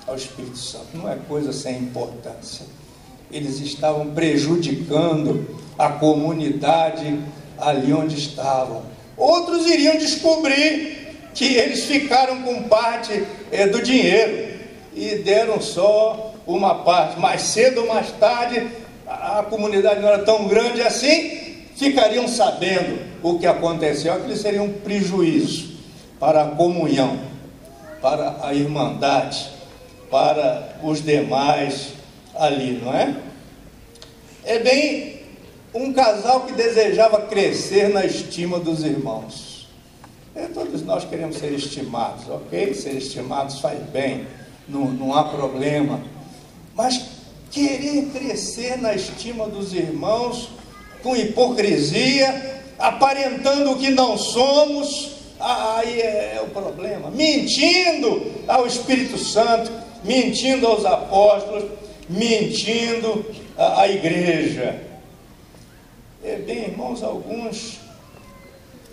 ao 0.07 0.15
Espírito 0.15 0.57
Santo. 0.57 0.87
Não 0.93 1.09
é 1.09 1.15
coisa 1.27 1.51
sem 1.53 1.77
importância. 1.77 2.65
Eles 3.31 3.59
estavam 3.59 4.11
prejudicando 4.11 5.47
a 5.77 5.89
comunidade 5.89 7.19
ali 7.57 7.93
onde 7.93 8.17
estavam. 8.17 8.83
Outros 9.17 9.65
iriam 9.67 9.97
descobrir 9.97 11.15
que 11.33 11.55
eles 11.55 11.85
ficaram 11.85 12.41
com 12.43 12.63
parte 12.63 13.23
é, 13.51 13.67
do 13.67 13.81
dinheiro 13.81 14.59
e 14.93 15.15
deram 15.15 15.59
só 15.61 16.33
uma 16.45 16.83
parte. 16.83 17.19
Mais 17.19 17.41
cedo 17.41 17.81
ou 17.81 17.87
mais 17.87 18.11
tarde, 18.11 18.67
a, 19.07 19.43
comunidade 19.43 19.99
não 19.99 20.09
era 20.09 20.23
tão 20.23 20.47
grande 20.47 20.81
assim, 20.81 21.57
ficariam 21.75 22.27
sabendo 22.27 22.99
o 23.23 23.39
que 23.39 23.47
aconteceu, 23.47 24.13
aquilo 24.13 24.35
seria 24.35 24.61
um 24.61 24.71
prejuízo 24.71 25.73
para 26.19 26.43
a 26.43 26.47
comunhão, 26.47 27.19
para 28.01 28.37
a 28.41 28.53
irmandade, 28.53 29.49
para 30.09 30.77
os 30.83 31.01
demais 31.01 31.93
ali, 32.35 32.79
não 32.83 32.93
é? 32.93 33.15
É 34.43 34.59
bem 34.59 35.21
um 35.73 35.91
casal 35.93 36.41
que 36.41 36.53
desejava 36.53 37.21
crescer 37.21 37.89
na 37.89 38.05
estima 38.05 38.59
dos 38.59 38.83
irmãos. 38.83 39.67
É, 40.35 40.47
todos 40.47 40.81
nós 40.83 41.05
queremos 41.05 41.37
ser 41.37 41.53
estimados, 41.53 42.27
ok? 42.29 42.73
Ser 42.73 42.97
estimados 42.97 43.59
faz 43.59 43.79
bem, 43.89 44.27
não, 44.67 44.85
não 44.85 45.15
há 45.15 45.25
problema. 45.25 46.01
Mas 46.75 47.01
querer 47.51 48.09
crescer 48.11 48.77
na 48.81 48.95
estima 48.95 49.47
dos 49.47 49.73
irmãos 49.73 50.49
com 51.03 51.15
hipocrisia, 51.15 52.61
aparentando 52.79 53.71
o 53.71 53.77
que 53.77 53.91
não 53.91 54.17
somos, 54.17 55.11
aí 55.43 56.01
é, 56.01 56.35
é 56.37 56.41
o 56.41 56.49
problema. 56.49 57.11
Mentindo 57.11 58.31
ao 58.47 58.65
Espírito 58.65 59.17
Santo, 59.17 59.71
mentindo 60.03 60.65
aos 60.67 60.85
apóstolos, 60.85 61.65
mentindo 62.09 63.25
à, 63.57 63.87
igreja. 63.87 64.81
É, 66.23 66.37
bem, 66.37 66.63
irmãos, 66.63 67.03
alguns 67.03 67.79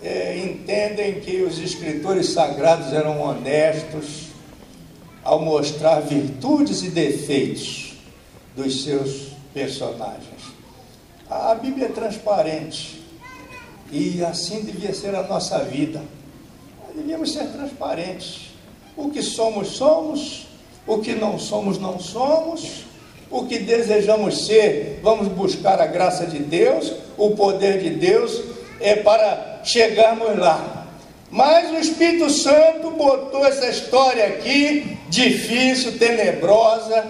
é, 0.03 0.37
entendem 0.37 1.21
que 1.21 1.41
os 1.43 1.57
escritores 1.59 2.29
sagrados 2.29 2.91
eram 2.91 3.21
honestos 3.21 4.31
ao 5.23 5.39
mostrar 5.39 6.01
virtudes 6.01 6.83
e 6.83 6.89
defeitos 6.89 7.93
dos 8.55 8.83
seus 8.83 9.31
personagens. 9.53 10.41
A 11.29 11.55
Bíblia 11.55 11.85
é 11.85 11.91
transparente 11.91 13.01
e 13.91 14.23
assim 14.23 14.63
devia 14.63 14.93
ser 14.93 15.15
a 15.15 15.23
nossa 15.23 15.59
vida. 15.59 16.01
Devíamos 16.95 17.33
ser 17.33 17.45
transparentes. 17.47 18.51
O 18.95 19.09
que 19.09 19.21
somos, 19.21 19.69
somos. 19.69 20.47
O 20.85 20.97
que 20.97 21.13
não 21.13 21.37
somos, 21.39 21.79
não 21.79 21.99
somos. 21.99 22.85
O 23.31 23.45
que 23.45 23.59
desejamos 23.59 24.45
ser, 24.45 24.99
vamos 25.01 25.29
buscar 25.29 25.79
a 25.79 25.85
graça 25.85 26.25
de 26.25 26.37
Deus, 26.37 26.91
o 27.17 27.31
poder 27.31 27.79
de 27.79 27.91
Deus 27.91 28.41
é 28.81 28.97
para 28.97 29.61
chegarmos 29.63 30.37
lá. 30.37 30.87
Mas 31.29 31.71
o 31.71 31.77
Espírito 31.77 32.29
Santo 32.29 32.91
botou 32.91 33.45
essa 33.45 33.69
história 33.69 34.27
aqui, 34.27 34.97
difícil, 35.07 35.97
tenebrosa, 35.97 37.05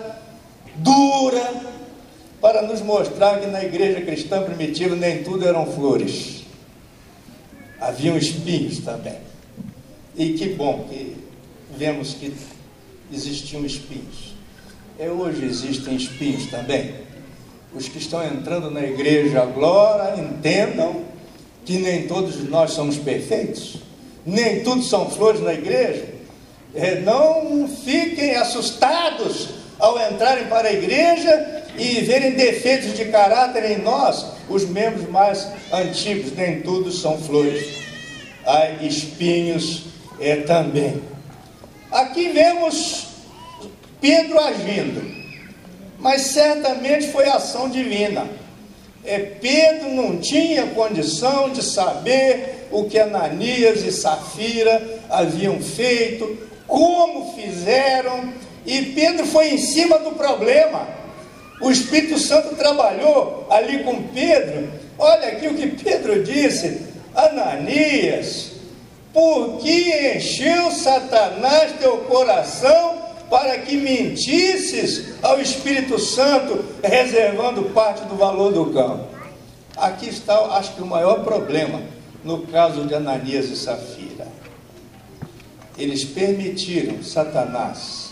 dura, 0.75 1.71
para 2.39 2.61
nos 2.61 2.81
mostrar 2.81 3.39
que 3.39 3.47
na 3.47 3.63
igreja 3.63 4.01
cristã 4.01 4.43
primitiva 4.43 4.95
nem 4.95 5.23
tudo 5.23 5.47
eram 5.47 5.65
flores. 5.65 6.43
Haviam 7.79 8.15
espinhos 8.15 8.77
também. 8.79 9.30
E 10.21 10.33
que 10.33 10.49
bom 10.49 10.85
que 10.87 11.17
vemos 11.75 12.13
que 12.13 12.31
existiam 13.11 13.65
espinhos. 13.65 14.35
E 14.99 15.07
hoje 15.07 15.43
existem 15.43 15.95
espinhos 15.95 16.45
também. 16.45 16.93
Os 17.73 17.89
que 17.89 17.97
estão 17.97 18.23
entrando 18.23 18.69
na 18.69 18.83
igreja 18.83 19.41
agora 19.41 20.15
entendam 20.21 21.05
que 21.65 21.79
nem 21.79 22.05
todos 22.05 22.35
nós 22.47 22.69
somos 22.73 22.99
perfeitos, 22.99 23.77
nem 24.23 24.61
tudo 24.63 24.83
são 24.83 25.09
flores 25.09 25.41
na 25.41 25.55
igreja. 25.55 26.05
É, 26.75 26.99
não 26.99 27.67
fiquem 27.67 28.35
assustados 28.35 29.49
ao 29.79 29.97
entrarem 30.07 30.45
para 30.45 30.67
a 30.67 30.73
igreja 30.73 31.63
e 31.79 31.99
verem 32.01 32.33
defeitos 32.33 32.95
de 32.95 33.05
caráter 33.05 33.71
em 33.71 33.81
nós, 33.81 34.23
os 34.47 34.69
membros 34.69 35.09
mais 35.09 35.47
antigos, 35.73 36.31
nem 36.33 36.61
todos 36.61 37.01
são 37.01 37.17
flores, 37.17 37.65
há 38.45 38.85
espinhos 38.85 39.89
é, 40.21 40.37
também. 40.37 41.01
Aqui 41.91 42.29
vemos 42.29 43.07
Pedro 43.99 44.39
agindo, 44.39 45.01
mas 45.99 46.21
certamente 46.21 47.07
foi 47.07 47.27
ação 47.27 47.69
divina. 47.69 48.25
É, 49.03 49.17
Pedro 49.17 49.89
não 49.89 50.17
tinha 50.17 50.67
condição 50.67 51.49
de 51.49 51.63
saber 51.63 52.67
o 52.71 52.85
que 52.85 52.99
Ananias 52.99 53.83
e 53.83 53.91
Safira 53.91 55.01
haviam 55.09 55.59
feito, 55.59 56.37
como 56.67 57.33
fizeram, 57.33 58.31
e 58.65 58.83
Pedro 58.93 59.25
foi 59.25 59.49
em 59.49 59.57
cima 59.57 59.97
do 59.99 60.11
problema. 60.11 60.87
O 61.59 61.69
Espírito 61.69 62.17
Santo 62.17 62.55
trabalhou 62.55 63.47
ali 63.49 63.83
com 63.83 64.03
Pedro. 64.03 64.71
Olha 64.97 65.27
aqui 65.29 65.47
o 65.47 65.55
que 65.55 65.67
Pedro 65.67 66.23
disse: 66.23 66.81
Ananias, 67.13 68.50
por 69.13 69.57
que 69.59 70.15
encheu 70.15 70.71
Satanás 70.71 71.73
teu 71.79 71.97
coração 71.99 73.01
para 73.29 73.59
que 73.59 73.77
mentisses 73.77 75.13
ao 75.21 75.39
Espírito 75.39 75.97
Santo, 75.99 76.63
reservando 76.83 77.63
parte 77.69 78.03
do 78.05 78.15
valor 78.15 78.51
do 78.51 78.73
campo? 78.73 79.07
Aqui 79.77 80.09
está, 80.09 80.37
acho 80.57 80.75
que 80.75 80.81
o 80.81 80.85
maior 80.85 81.23
problema 81.23 81.81
no 82.23 82.45
caso 82.47 82.85
de 82.85 82.93
Ananias 82.93 83.45
e 83.45 83.55
Safira. 83.55 84.27
Eles 85.77 86.03
permitiram 86.03 87.01
Satanás 87.01 88.11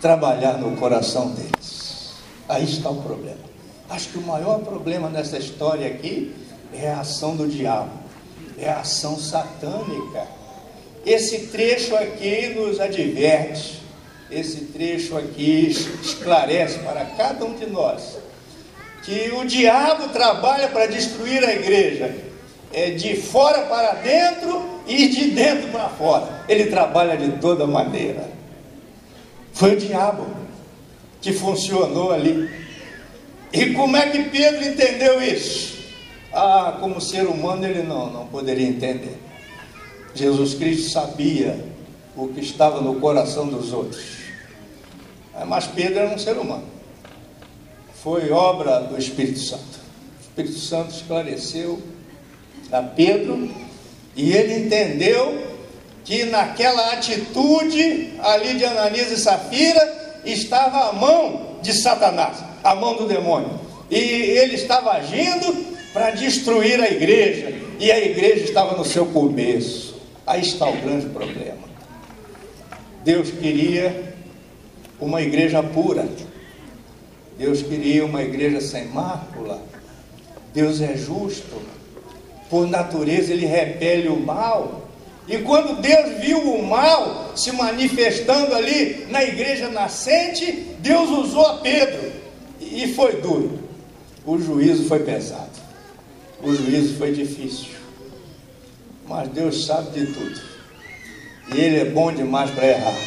trabalhar 0.00 0.58
no 0.58 0.76
coração 0.76 1.30
deles. 1.30 2.12
Aí 2.48 2.64
está 2.64 2.90
o 2.90 3.00
problema. 3.02 3.40
Acho 3.88 4.08
que 4.08 4.18
o 4.18 4.22
maior 4.22 4.60
problema 4.60 5.08
nessa 5.08 5.38
história 5.38 5.86
aqui 5.86 6.34
é 6.72 6.90
a 6.90 7.00
ação 7.00 7.36
do 7.36 7.46
diabo, 7.46 7.90
é 8.62 8.70
a 8.70 8.80
ação 8.80 9.18
satânica. 9.18 10.26
Esse 11.04 11.46
trecho 11.48 11.96
aqui 11.96 12.50
nos 12.50 12.78
adverte, 12.80 13.82
esse 14.30 14.66
trecho 14.66 15.16
aqui 15.16 15.68
esclarece 16.02 16.78
para 16.78 17.04
cada 17.04 17.44
um 17.44 17.54
de 17.54 17.66
nós 17.66 18.22
que 19.02 19.32
o 19.34 19.44
diabo 19.44 20.08
trabalha 20.10 20.68
para 20.68 20.86
destruir 20.86 21.44
a 21.44 21.52
igreja, 21.52 22.14
é 22.72 22.90
de 22.90 23.16
fora 23.16 23.62
para 23.62 23.94
dentro 23.94 24.80
e 24.86 25.08
de 25.08 25.30
dentro 25.30 25.68
para 25.70 25.88
fora. 25.88 26.44
Ele 26.48 26.66
trabalha 26.66 27.16
de 27.16 27.32
toda 27.38 27.66
maneira. 27.66 28.30
Foi 29.52 29.74
o 29.74 29.76
diabo 29.76 30.26
que 31.20 31.32
funcionou 31.32 32.12
ali. 32.12 32.48
E 33.52 33.74
como 33.74 33.96
é 33.96 34.08
que 34.08 34.22
Pedro 34.24 34.64
entendeu 34.64 35.20
isso? 35.20 35.81
Ah, 36.32 36.78
como 36.80 37.00
ser 37.00 37.26
humano 37.26 37.66
ele 37.66 37.82
não, 37.82 38.10
não 38.10 38.26
poderia 38.26 38.66
entender. 38.66 39.20
Jesus 40.14 40.54
Cristo 40.54 40.90
sabia 40.90 41.64
o 42.16 42.28
que 42.28 42.40
estava 42.40 42.80
no 42.80 43.00
coração 43.00 43.46
dos 43.46 43.72
outros. 43.72 44.22
Mas 45.46 45.66
Pedro 45.66 45.98
era 45.98 46.14
um 46.14 46.18
ser 46.18 46.36
humano. 46.36 46.64
Foi 48.02 48.30
obra 48.30 48.80
do 48.80 48.98
Espírito 48.98 49.38
Santo. 49.38 49.80
O 50.18 50.22
Espírito 50.22 50.58
Santo 50.58 50.94
esclareceu 50.94 51.80
a 52.70 52.82
Pedro 52.82 53.50
e 54.16 54.32
ele 54.32 54.66
entendeu 54.66 55.52
que 56.04 56.24
naquela 56.24 56.92
atitude 56.92 58.14
ali 58.20 58.54
de 58.54 58.64
Ananias 58.64 59.10
e 59.10 59.16
Safira 59.16 60.20
estava 60.24 60.90
a 60.90 60.92
mão 60.92 61.58
de 61.62 61.72
Satanás. 61.72 62.38
a 62.62 62.74
mão 62.74 62.96
do 62.96 63.06
demônio. 63.06 63.60
E 63.90 63.96
ele 63.96 64.54
estava 64.54 64.92
agindo 64.92 65.71
para 65.92 66.10
destruir 66.10 66.80
a 66.80 66.90
igreja, 66.90 67.52
e 67.78 67.90
a 67.90 67.98
igreja 67.98 68.44
estava 68.44 68.76
no 68.76 68.84
seu 68.84 69.06
começo. 69.06 70.00
Aí 70.26 70.40
está 70.40 70.68
o 70.68 70.76
grande 70.76 71.06
problema. 71.06 71.62
Deus 73.04 73.30
queria 73.30 74.14
uma 75.00 75.20
igreja 75.20 75.62
pura. 75.62 76.08
Deus 77.36 77.62
queria 77.62 78.04
uma 78.04 78.22
igreja 78.22 78.60
sem 78.60 78.86
mácula. 78.86 79.60
Deus 80.54 80.80
é 80.80 80.96
justo. 80.96 81.60
Por 82.48 82.68
natureza 82.68 83.32
ele 83.32 83.46
repele 83.46 84.08
o 84.08 84.20
mal. 84.20 84.86
E 85.26 85.38
quando 85.38 85.80
Deus 85.80 86.20
viu 86.20 86.38
o 86.38 86.66
mal 86.66 87.32
se 87.34 87.50
manifestando 87.52 88.54
ali 88.54 89.06
na 89.08 89.24
igreja 89.24 89.68
nascente, 89.68 90.52
Deus 90.78 91.10
usou 91.10 91.46
a 91.46 91.54
Pedro. 91.58 92.12
E 92.60 92.88
foi 92.94 93.20
duro. 93.20 93.58
O 94.24 94.38
juízo 94.38 94.84
foi 94.84 95.00
pesado. 95.00 95.61
O 96.42 96.52
juízo 96.52 96.98
foi 96.98 97.12
difícil. 97.12 97.70
Mas 99.06 99.28
Deus 99.28 99.64
sabe 99.64 100.00
de 100.00 100.12
tudo. 100.12 100.40
E 101.54 101.60
Ele 101.60 101.78
é 101.78 101.84
bom 101.84 102.12
demais 102.12 102.50
para 102.50 102.66
errar. 102.66 102.98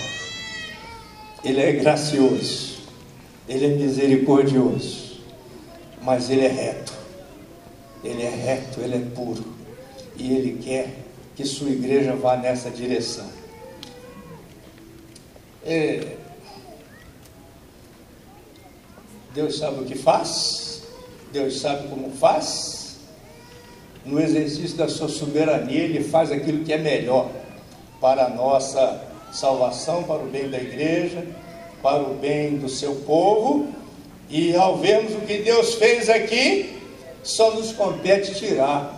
Ele 1.44 1.62
é 1.62 1.74
gracioso. 1.74 2.78
Ele 3.48 3.66
é 3.66 3.70
misericordioso. 3.70 5.20
Mas 6.02 6.30
Ele 6.30 6.46
é 6.46 6.48
reto. 6.48 6.94
Ele 8.04 8.22
é 8.22 8.30
reto, 8.30 8.80
Ele 8.80 8.96
é 8.96 9.00
puro. 9.14 9.44
E 10.16 10.32
Ele 10.32 10.64
quer 10.64 11.04
que 11.36 11.44
sua 11.44 11.70
igreja 11.70 12.16
vá 12.16 12.38
nessa 12.38 12.70
direção. 12.70 13.30
É... 15.66 16.16
Deus 19.34 19.58
sabe 19.58 19.82
o 19.82 19.86
que 19.86 19.96
faz, 19.96 20.84
Deus 21.34 21.60
sabe 21.60 21.90
como 21.90 22.10
faz. 22.12 22.85
No 24.06 24.22
exercício 24.22 24.78
da 24.78 24.88
sua 24.88 25.10
soberania, 25.10 25.84
Ele 25.84 26.04
faz 26.04 26.32
aquilo 26.32 26.64
que 26.64 26.72
é 26.72 26.78
melhor 26.78 27.30
para 28.00 28.26
a 28.26 28.30
nossa 28.30 29.02
salvação, 29.32 30.04
para 30.04 30.22
o 30.22 30.28
bem 30.28 30.50
da 30.50 30.58
igreja, 30.58 31.26
para 31.82 32.04
o 32.04 32.14
bem 32.14 32.58
do 32.58 32.70
seu 32.70 32.96
povo. 32.98 33.68
E 34.30 34.56
ao 34.56 34.78
vermos 34.78 35.14
o 35.14 35.22
que 35.22 35.40
Deus 35.40 35.76
fez 35.76 36.10
aqui, 36.10 36.80
só 37.24 37.56
nos 37.56 37.72
compete 37.74 38.36
tirar 38.36 38.96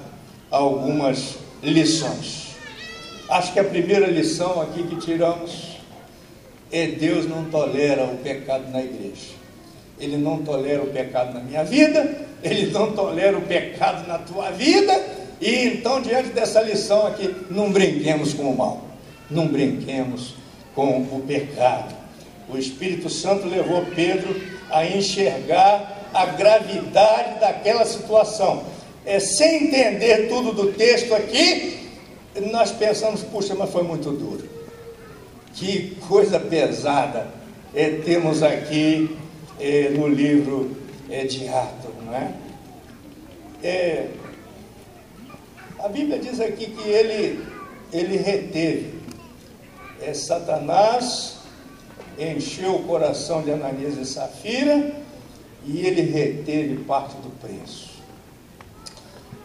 algumas 0.51 1.37
lições. 1.63 2.47
Acho 3.29 3.53
que 3.53 3.59
a 3.59 3.63
primeira 3.63 4.07
lição 4.07 4.61
aqui 4.61 4.83
que 4.83 4.95
tiramos 4.97 5.77
é 6.71 6.87
Deus 6.87 7.27
não 7.27 7.45
tolera 7.45 8.05
o 8.05 8.17
pecado 8.17 8.69
na 8.71 8.81
igreja. 8.81 9.35
Ele 9.99 10.17
não 10.17 10.43
tolera 10.43 10.83
o 10.83 10.87
pecado 10.87 11.33
na 11.33 11.39
minha 11.39 11.63
vida, 11.63 12.26
ele 12.43 12.71
não 12.71 12.91
tolera 12.91 13.37
o 13.37 13.41
pecado 13.41 14.07
na 14.07 14.17
tua 14.17 14.51
vida, 14.51 14.93
e 15.39 15.67
então, 15.67 16.01
diante 16.01 16.29
dessa 16.29 16.61
lição 16.61 17.05
aqui, 17.05 17.35
não 17.49 17.71
brinquemos 17.71 18.33
com 18.33 18.43
o 18.43 18.57
mal, 18.57 18.85
não 19.29 19.47
brinquemos 19.47 20.33
com 20.73 21.01
o 21.01 21.23
pecado. 21.27 21.95
O 22.49 22.57
Espírito 22.57 23.09
Santo 23.09 23.47
levou 23.47 23.85
Pedro 23.95 24.35
a 24.69 24.85
enxergar 24.85 26.09
a 26.13 26.25
gravidade 26.25 27.39
daquela 27.39 27.85
situação 27.85 28.63
é, 29.07 29.19
sem 29.19 29.67
entender 29.67 30.27
tudo 30.27 30.51
do 30.51 30.73
texto 30.73 31.15
aqui, 31.15 31.79
nós 32.51 32.71
pensamos, 32.71 33.21
puxa, 33.21 33.55
mas 33.55 33.69
foi 33.69 33.83
muito 33.83 34.11
duro. 34.11 34.43
Que 35.53 35.95
coisa 36.07 36.39
pesada 36.39 37.27
é, 37.73 37.89
temos 38.03 38.43
aqui 38.43 39.15
é, 39.59 39.89
no 39.91 40.07
livro 40.07 40.75
é, 41.09 41.25
de 41.25 41.47
Atos, 41.47 41.91
não 42.05 42.15
é? 42.15 42.33
é? 43.63 44.09
A 45.79 45.87
Bíblia 45.87 46.19
diz 46.19 46.39
aqui 46.39 46.67
que 46.67 46.89
ele, 46.89 47.45
ele 47.93 48.17
reteve. 48.17 48.97
É, 50.01 50.13
Satanás 50.13 51.37
encheu 52.17 52.75
o 52.75 52.83
coração 52.83 53.41
de 53.41 53.51
Ananias 53.51 53.97
e 53.97 54.05
Safira 54.05 54.91
e 55.65 55.85
ele 55.85 56.01
reteve 56.01 56.83
parte 56.83 57.15
do 57.17 57.29
preço. 57.39 57.97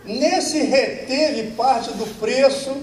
Nesse 0.05 0.59
reteve 0.63 1.53
parte 1.53 1.91
do 1.93 2.07
preço, 2.19 2.77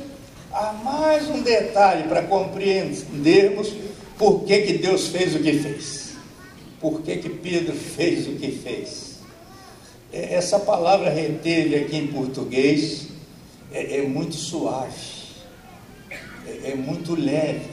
há 0.51 0.73
mais 0.73 1.27
um 1.29 1.41
detalhe 1.41 2.07
para 2.07 2.23
compreendermos 2.23 3.73
por 4.17 4.43
que, 4.43 4.61
que 4.61 4.73
Deus 4.77 5.07
fez 5.07 5.35
o 5.35 5.39
que 5.39 5.53
fez. 5.53 6.08
Por 6.79 7.01
que, 7.01 7.17
que 7.17 7.29
Pedro 7.29 7.73
fez 7.73 8.27
o 8.27 8.35
que 8.35 8.51
fez. 8.51 9.19
É, 10.11 10.35
essa 10.35 10.59
palavra 10.59 11.09
reteve 11.09 11.75
aqui 11.75 11.97
em 11.97 12.07
português 12.07 13.07
é, 13.71 13.97
é 13.97 14.01
muito 14.01 14.35
suave, 14.35 14.95
é, 16.47 16.71
é 16.71 16.75
muito 16.75 17.15
leve. 17.15 17.69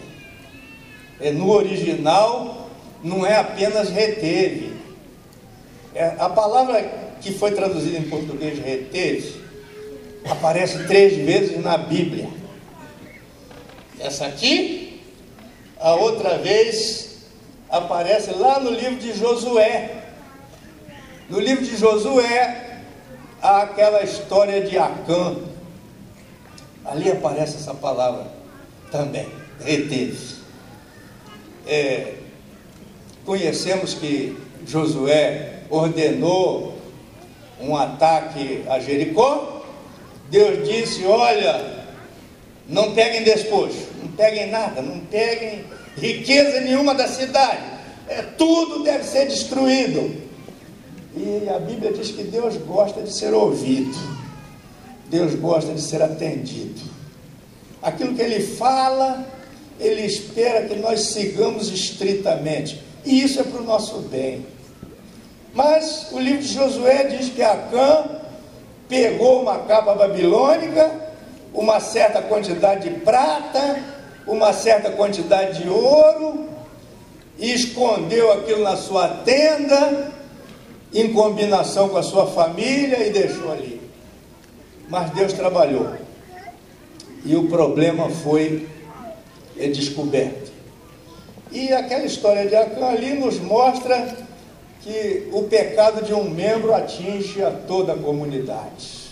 É, 1.21 1.31
no 1.31 1.51
original, 1.51 2.69
não 3.03 3.25
é 3.25 3.37
apenas 3.37 3.88
reteve. 3.88 4.73
É, 5.95 6.14
a 6.19 6.29
palavra 6.29 6.83
que 7.21 7.33
foi 7.33 7.53
traduzida 7.53 7.97
em 7.97 8.09
português 8.11 8.59
reteve, 8.59 9.40
aparece 10.29 10.85
três 10.87 11.16
vezes 11.16 11.62
na 11.62 11.79
Bíblia. 11.79 12.29
Essa 13.99 14.27
aqui, 14.27 15.01
a 15.79 15.95
outra 15.95 16.37
vez 16.37 17.15
aparece 17.70 18.33
lá 18.33 18.61
no 18.61 18.70
livro 18.70 18.96
de 18.96 19.12
Josué. 19.12 20.02
No 21.29 21.40
livro 21.40 21.64
de 21.64 21.76
Josué, 21.76 22.83
há 23.42 23.62
aquela 23.62 24.02
história 24.02 24.62
de 24.62 24.79
Acã. 24.79 25.37
Ali 26.85 27.11
aparece 27.11 27.57
essa 27.57 27.74
palavra 27.74 28.29
também, 28.90 29.29
reteve. 29.61 30.37
É, 31.66 32.14
conhecemos 33.24 33.94
que 33.94 34.38
Josué 34.64 35.62
ordenou 35.68 36.79
um 37.61 37.76
ataque 37.76 38.64
a 38.68 38.79
Jericó, 38.79 39.64
Deus 40.31 40.68
disse: 40.68 41.05
Olha, 41.05 41.85
não 42.68 42.94
peguem 42.94 43.24
despojo, 43.24 43.88
não 44.00 44.09
peguem 44.12 44.50
nada, 44.50 44.81
não 44.83 45.00
peguem 45.00 45.64
riqueza 45.96 46.61
nenhuma 46.61 46.94
da 46.94 47.09
cidade, 47.09 47.62
é, 48.09 48.22
tudo 48.22 48.82
deve 48.82 49.04
ser 49.04 49.26
destruído. 49.26 50.26
E 51.16 51.48
a 51.48 51.59
Bíblia 51.59 51.92
diz 51.92 52.11
que 52.11 52.22
Deus 52.24 52.56
gosta 52.59 53.02
de 53.02 53.12
ser 53.12 53.32
ouvido, 53.32 53.96
Deus 55.09 55.35
gosta 55.35 55.72
de 55.72 55.80
ser 55.80 56.02
atendido. 56.02 56.80
Aquilo 57.80 58.14
que 58.14 58.20
Ele 58.20 58.40
fala, 58.42 59.26
Ele 59.80 60.02
espera 60.02 60.66
que 60.66 60.76
nós 60.76 61.00
sigamos 61.00 61.70
estritamente, 61.70 62.82
e 63.04 63.22
isso 63.22 63.40
é 63.40 63.44
para 63.44 63.61
o 63.61 63.64
nosso 63.64 64.00
bem. 64.00 64.44
Mas 65.54 66.09
o 66.12 66.18
livro 66.18 66.42
de 66.42 66.52
Josué 66.52 67.04
diz 67.04 67.30
que 67.30 67.42
Acã 67.42 68.04
pegou 68.88 69.40
uma 69.40 69.61
capa 69.61 69.94
babilônica, 69.94 70.90
uma 71.54 71.80
certa 71.80 72.20
quantidade 72.20 72.90
de 72.90 73.00
prata, 73.00 73.82
uma 74.26 74.52
certa 74.52 74.90
quantidade 74.90 75.62
de 75.62 75.68
ouro, 75.68 76.48
escondeu 77.38 78.32
aquilo 78.32 78.62
na 78.62 78.76
sua 78.76 79.08
tenda, 79.08 80.12
em 80.92 81.12
combinação 81.12 81.88
com 81.88 81.98
a 81.98 82.02
sua 82.02 82.26
família, 82.26 83.06
e 83.06 83.10
deixou 83.10 83.52
ali. 83.52 83.80
Mas 84.88 85.10
Deus 85.10 85.32
trabalhou. 85.32 85.94
E 87.24 87.36
o 87.36 87.48
problema 87.48 88.08
foi 88.08 88.66
descoberto. 89.56 90.52
E 91.50 91.72
aquela 91.72 92.04
história 92.04 92.46
de 92.46 92.56
Acã 92.56 92.86
ali 92.86 93.14
nos 93.14 93.38
mostra 93.38 94.16
que 94.82 95.28
o 95.32 95.44
pecado 95.44 96.04
de 96.04 96.14
um 96.14 96.30
membro 96.30 96.74
atinge 96.74 97.42
a 97.42 97.50
toda 97.50 97.92
a 97.92 97.96
comunidade. 97.96 99.06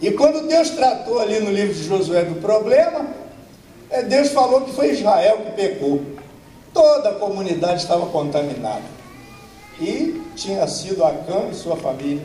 E 0.00 0.10
quando 0.10 0.46
Deus 0.46 0.70
tratou 0.70 1.18
ali 1.18 1.40
no 1.40 1.50
livro 1.50 1.72
de 1.72 1.84
Josué 1.84 2.24
do 2.24 2.40
problema, 2.40 3.06
é, 3.90 4.02
Deus 4.02 4.28
falou 4.30 4.62
que 4.62 4.72
foi 4.72 4.92
Israel 4.92 5.38
que 5.38 5.52
pecou. 5.52 6.02
Toda 6.72 7.10
a 7.10 7.14
comunidade 7.14 7.82
estava 7.82 8.06
contaminada. 8.06 8.84
E 9.80 10.22
tinha 10.34 10.66
sido 10.66 11.04
Acã 11.04 11.48
e 11.50 11.54
sua 11.54 11.76
família. 11.76 12.24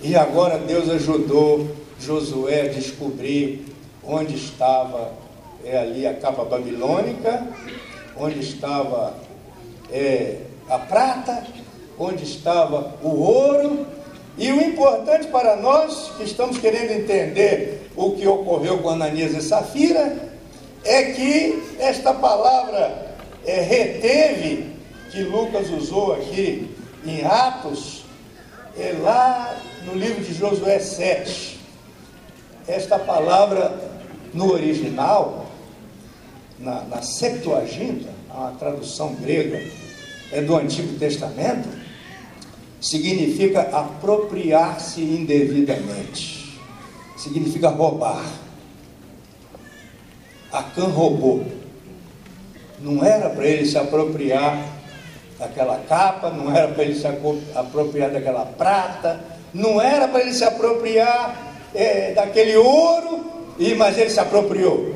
E 0.00 0.16
agora 0.16 0.58
Deus 0.58 0.88
ajudou 0.88 1.68
Josué 1.98 2.62
a 2.62 2.68
descobrir 2.68 3.66
onde 4.04 4.34
estava 4.36 5.12
é, 5.64 5.78
ali 5.78 6.06
a 6.06 6.14
capa 6.14 6.44
babilônica, 6.44 7.46
onde 8.16 8.40
estava 8.40 9.14
é, 9.90 10.38
a 10.68 10.78
prata, 10.78 11.44
onde 11.98 12.24
estava 12.24 12.94
o 13.02 13.20
ouro. 13.22 13.86
E 14.36 14.52
o 14.52 14.60
importante 14.60 15.26
para 15.28 15.56
nós 15.56 16.12
que 16.16 16.24
estamos 16.24 16.58
querendo 16.58 16.92
entender 16.92 17.90
o 17.96 18.12
que 18.12 18.26
ocorreu 18.26 18.78
com 18.78 18.90
Ananias 18.90 19.34
e 19.34 19.42
Safira 19.42 20.27
é 20.84 21.12
que 21.12 21.76
esta 21.78 22.14
palavra 22.14 23.16
é, 23.44 23.60
reteve, 23.60 24.76
que 25.10 25.22
Lucas 25.22 25.70
usou 25.70 26.12
aqui 26.12 26.74
em 27.04 27.24
Atos, 27.24 28.04
é 28.76 28.94
lá 29.00 29.56
no 29.84 29.94
livro 29.94 30.22
de 30.22 30.34
Josué 30.34 30.78
7. 30.78 31.58
Esta 32.66 32.98
palavra 32.98 33.74
no 34.34 34.52
original, 34.52 35.46
na, 36.58 36.82
na 36.82 37.02
Septuaginta, 37.02 38.10
a 38.30 38.52
tradução 38.58 39.14
grega 39.14 39.60
é 40.30 40.42
do 40.42 40.56
Antigo 40.56 40.98
Testamento, 40.98 41.68
significa 42.80 43.62
apropriar-se 43.62 45.00
indevidamente, 45.00 46.60
significa 47.16 47.68
roubar. 47.68 48.24
Acã 50.52 50.84
roubou. 50.84 51.44
Não 52.78 53.04
era 53.04 53.30
para 53.30 53.46
ele 53.46 53.66
se 53.66 53.76
apropriar 53.76 54.58
daquela 55.38 55.78
capa, 55.88 56.30
não 56.30 56.54
era 56.54 56.68
para 56.68 56.84
ele 56.84 56.94
se 56.94 57.06
apropriar 57.06 58.10
daquela 58.10 58.44
prata, 58.44 59.20
não 59.52 59.80
era 59.80 60.08
para 60.08 60.20
ele 60.20 60.32
se 60.32 60.44
apropriar 60.44 61.36
é, 61.74 62.12
daquele 62.12 62.56
ouro, 62.56 63.24
e, 63.58 63.74
mas 63.74 63.98
ele 63.98 64.10
se 64.10 64.20
apropriou. 64.20 64.94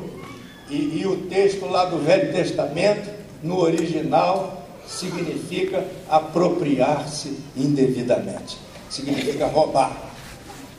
E, 0.69 1.01
e 1.01 1.05
o 1.05 1.17
texto 1.27 1.65
lá 1.65 1.85
do 1.85 1.99
Velho 1.99 2.33
Testamento, 2.33 3.09
no 3.41 3.59
original, 3.59 4.63
significa 4.87 5.85
apropriar-se 6.09 7.37
indevidamente, 7.55 8.57
significa 8.89 9.47
roubar. 9.47 9.91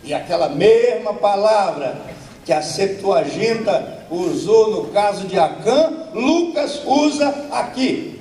E 0.03 0.13
aquela 0.13 0.49
mesma 0.49 1.15
palavra 1.15 1.97
que 2.45 2.53
a 2.53 2.63
Septuaginta 2.63 4.07
usou 4.11 4.71
no 4.71 4.89
caso 4.89 5.27
de 5.27 5.39
Acã, 5.39 5.91
Lucas 6.13 6.83
usa 6.85 7.29
aqui. 7.51 8.21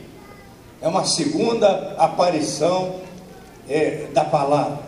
É 0.81 0.87
uma 0.87 1.05
segunda 1.05 1.95
aparição 1.97 2.95
é, 3.69 4.07
da 4.13 4.23
palavra. 4.23 4.79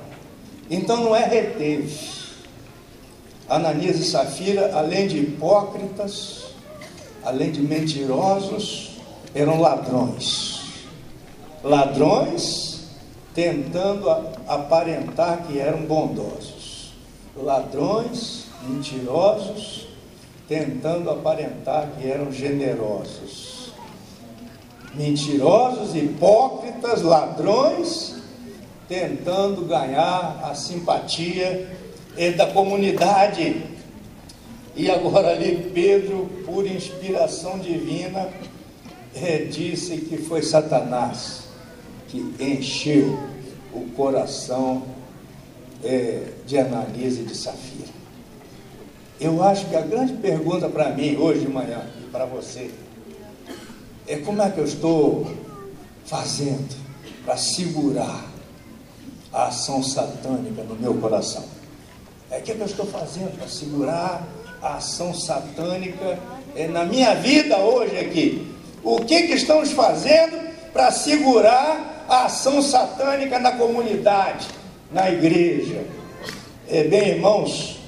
Então 0.70 0.98
não 0.98 1.16
é 1.16 1.26
reteve. 1.26 2.16
Ananias 3.48 3.98
e 4.00 4.06
Safira, 4.06 4.76
além 4.76 5.08
de 5.08 5.20
hipócritas, 5.20 6.46
além 7.24 7.52
de 7.52 7.62
mentirosos, 7.62 8.98
eram 9.34 9.60
ladrões. 9.60 10.62
Ladrões 11.64 12.88
tentando 13.34 14.10
aparentar 14.48 15.44
que 15.44 15.60
eram 15.60 15.82
bondosos. 15.86 16.94
Ladrões 17.36 18.45
mentirosos 18.68 19.88
tentando 20.48 21.10
aparentar 21.10 21.92
que 21.98 22.08
eram 22.08 22.32
generosos. 22.32 23.74
Mentirosos, 24.94 25.96
hipócritas, 25.96 27.02
ladrões 27.02 28.16
tentando 28.88 29.66
ganhar 29.66 30.42
a 30.44 30.54
simpatia 30.54 31.68
da 32.38 32.48
comunidade. 32.48 33.64
E 34.76 34.90
agora 34.90 35.32
ali 35.32 35.72
Pedro, 35.74 36.30
por 36.46 36.66
inspiração 36.66 37.60
divina, 37.60 38.30
é, 39.16 39.40
disse 39.40 39.98
que 39.98 40.18
foi 40.18 40.42
Satanás 40.42 41.46
que 42.08 42.36
encheu 42.40 43.18
o 43.74 43.90
coração 43.96 44.84
é, 45.84 46.24
de 46.46 46.58
Ananias 46.58 47.18
e 47.18 47.24
de 47.24 47.36
Safira. 47.36 47.95
Eu 49.20 49.42
acho 49.42 49.68
que 49.68 49.76
a 49.76 49.82
grande 49.82 50.14
pergunta 50.14 50.68
para 50.68 50.90
mim 50.90 51.16
hoje 51.16 51.42
de 51.42 51.48
manhã 51.48 51.88
e 52.02 52.10
para 52.10 52.26
você 52.26 52.70
é 54.06 54.18
como 54.18 54.42
é 54.42 54.50
que 54.50 54.60
eu 54.60 54.66
estou 54.66 55.26
fazendo 56.06 56.76
para 57.24 57.38
segurar 57.38 58.26
a 59.32 59.48
ação 59.48 59.82
satânica 59.82 60.64
no 60.64 60.76
meu 60.76 60.94
coração. 60.96 61.44
É 62.30 62.40
o 62.40 62.42
que, 62.42 62.52
é 62.52 62.56
que 62.56 62.62
eu 62.62 62.66
estou 62.66 62.86
fazendo 62.86 63.38
para 63.38 63.48
segurar 63.48 64.28
a 64.62 64.76
ação 64.76 65.14
satânica 65.14 66.20
é, 66.56 66.68
na 66.68 66.84
minha 66.84 67.16
vida 67.16 67.58
hoje 67.58 67.98
aqui. 67.98 68.54
O 68.84 68.98
que, 68.98 69.24
que 69.24 69.34
estamos 69.34 69.72
fazendo 69.72 70.38
para 70.74 70.92
segurar 70.92 72.06
a 72.10 72.26
ação 72.26 72.62
satânica 72.62 73.40
na 73.40 73.54
comunidade, 73.54 74.48
na 74.92 75.10
igreja? 75.10 75.86
É, 76.68 76.84
bem, 76.84 77.10
irmãos, 77.10 77.80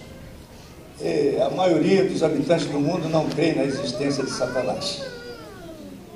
a 1.45 1.49
maioria 1.51 2.05
dos 2.05 2.23
habitantes 2.23 2.65
do 2.65 2.79
mundo 2.79 3.07
não 3.09 3.29
crê 3.29 3.53
na 3.53 3.63
existência 3.63 4.23
de 4.23 4.31
Satanás. 4.31 5.03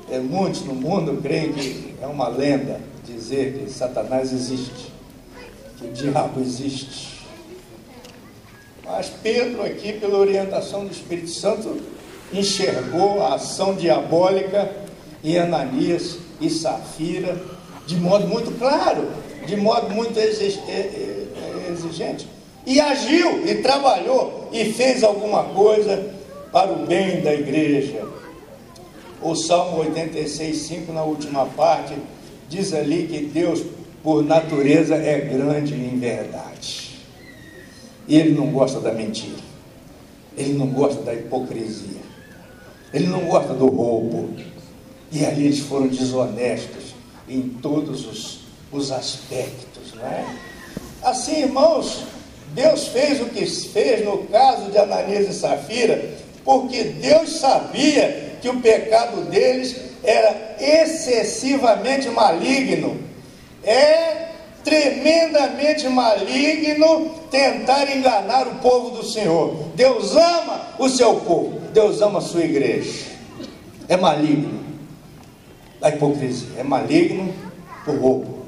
É, 0.09 0.17
muitos 0.19 0.65
no 0.65 0.73
mundo 0.73 1.21
creem 1.21 1.53
que 1.53 1.93
é 2.01 2.07
uma 2.07 2.27
lenda 2.27 2.79
dizer 3.05 3.59
que 3.59 3.71
Satanás 3.71 4.33
existe, 4.33 4.91
que 5.77 5.85
o 5.85 5.91
diabo 5.91 6.41
existe. 6.41 7.21
Mas 8.83 9.09
Pedro, 9.21 9.63
aqui, 9.63 9.93
pela 9.93 10.17
orientação 10.17 10.85
do 10.85 10.91
Espírito 10.91 11.29
Santo, 11.29 11.79
enxergou 12.33 13.23
a 13.23 13.35
ação 13.35 13.75
diabólica 13.75 14.71
em 15.23 15.37
Ananias 15.37 16.17
e 16.41 16.49
Safira 16.49 17.39
de 17.85 17.95
modo 17.95 18.27
muito 18.27 18.51
claro, 18.57 19.07
de 19.45 19.55
modo 19.55 19.89
muito 19.89 20.17
exigente. 20.17 20.67
E 22.65 22.79
agiu, 22.79 23.47
e 23.47 23.55
trabalhou, 23.55 24.49
e 24.51 24.71
fez 24.73 25.03
alguma 25.03 25.45
coisa 25.45 26.13
para 26.51 26.71
o 26.71 26.85
bem 26.85 27.21
da 27.21 27.33
igreja. 27.33 28.05
O 29.21 29.35
Salmo 29.35 29.79
86, 29.79 30.57
5, 30.57 30.93
na 30.93 31.03
última 31.03 31.45
parte, 31.45 31.95
diz 32.49 32.73
ali 32.73 33.07
que 33.07 33.25
Deus, 33.25 33.63
por 34.03 34.23
natureza, 34.23 34.95
é 34.95 35.19
grande 35.21 35.73
em 35.73 35.97
verdade. 35.99 36.99
E 38.07 38.15
Ele 38.15 38.31
não 38.31 38.47
gosta 38.47 38.79
da 38.79 38.91
mentira. 38.91 39.41
Ele 40.37 40.53
não 40.53 40.67
gosta 40.67 41.01
da 41.03 41.13
hipocrisia. 41.13 42.01
Ele 42.93 43.07
não 43.07 43.21
gosta 43.21 43.53
do 43.53 43.67
roubo. 43.67 44.33
E 45.11 45.25
ali 45.25 45.45
eles 45.45 45.59
foram 45.59 45.87
desonestos 45.87 46.95
em 47.27 47.41
todos 47.61 48.05
os, 48.07 48.39
os 48.71 48.91
aspectos. 48.91 49.93
Não 49.95 50.05
é? 50.05 50.25
Assim, 51.03 51.41
irmãos, 51.41 52.03
Deus 52.53 52.87
fez 52.87 53.21
o 53.21 53.25
que 53.25 53.45
fez 53.45 54.03
no 54.03 54.19
caso 54.25 54.71
de 54.71 54.77
Ananias 54.77 55.27
e 55.27 55.33
Safira, 55.33 56.03
porque 56.43 56.83
Deus 56.83 57.39
sabia 57.39 58.31
que 58.41 58.49
o 58.49 58.59
pecado 58.59 59.21
deles 59.29 59.75
era 60.03 60.55
excessivamente 60.59 62.09
maligno. 62.09 62.97
É 63.63 64.29
tremendamente 64.63 65.87
maligno 65.87 67.11
tentar 67.29 67.95
enganar 67.95 68.47
o 68.47 68.55
povo 68.55 68.91
do 68.91 69.05
Senhor. 69.05 69.55
Deus 69.75 70.15
ama 70.15 70.67
o 70.79 70.89
seu 70.89 71.15
povo, 71.15 71.59
Deus 71.73 72.01
ama 72.01 72.19
a 72.19 72.21
sua 72.21 72.43
igreja. 72.43 73.11
É 73.87 73.97
maligno 73.97 74.61
a 75.81 75.89
hipocrisia, 75.89 76.49
é 76.57 76.63
maligno 76.63 77.33
o 77.87 77.91
roubo, 77.91 78.45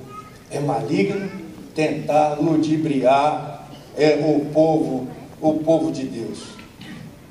é 0.51 0.59
maligno 0.59 1.29
tentar 1.73 2.35
ludibriar 2.39 3.52
é, 3.97 4.15
o 4.15 4.45
povo, 4.51 5.07
o 5.41 5.53
povo 5.59 5.91
de 5.91 6.03
Deus. 6.03 6.39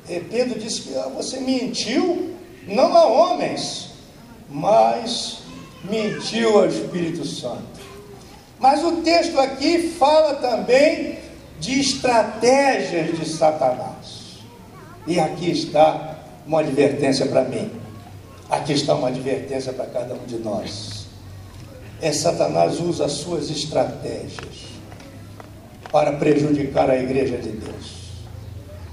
E 0.08 0.20
Pedro 0.20 0.58
disse 0.58 0.82
que 0.82 0.96
ah, 0.96 1.10
você 1.14 1.40
mentiu 1.40 2.34
não 2.66 2.96
a 2.96 3.06
homens, 3.06 3.90
mas 4.48 5.38
mentiu 5.84 6.58
ao 6.58 6.66
Espírito 6.66 7.26
Santo. 7.26 7.80
Mas 8.58 8.84
o 8.84 9.02
texto 9.02 9.38
aqui 9.40 9.88
fala 9.90 10.34
também 10.34 11.18
de 11.58 11.80
estratégias 11.80 13.18
de 13.18 13.28
Satanás. 13.28 14.38
E 15.06 15.18
aqui 15.18 15.50
está 15.50 16.18
uma 16.46 16.60
advertência 16.60 17.26
para 17.26 17.42
mim. 17.44 17.70
Aqui 18.48 18.72
está 18.72 18.94
uma 18.94 19.08
advertência 19.08 19.72
para 19.72 19.86
cada 19.86 20.14
um 20.14 20.24
de 20.26 20.36
nós. 20.36 21.06
É 22.00 22.12
Satanás 22.12 22.78
usa 22.80 23.06
as 23.06 23.12
suas 23.12 23.50
estratégias 23.50 24.71
para 25.92 26.14
prejudicar 26.14 26.90
a 26.90 26.96
igreja 26.96 27.36
de 27.36 27.50
Deus. 27.50 28.02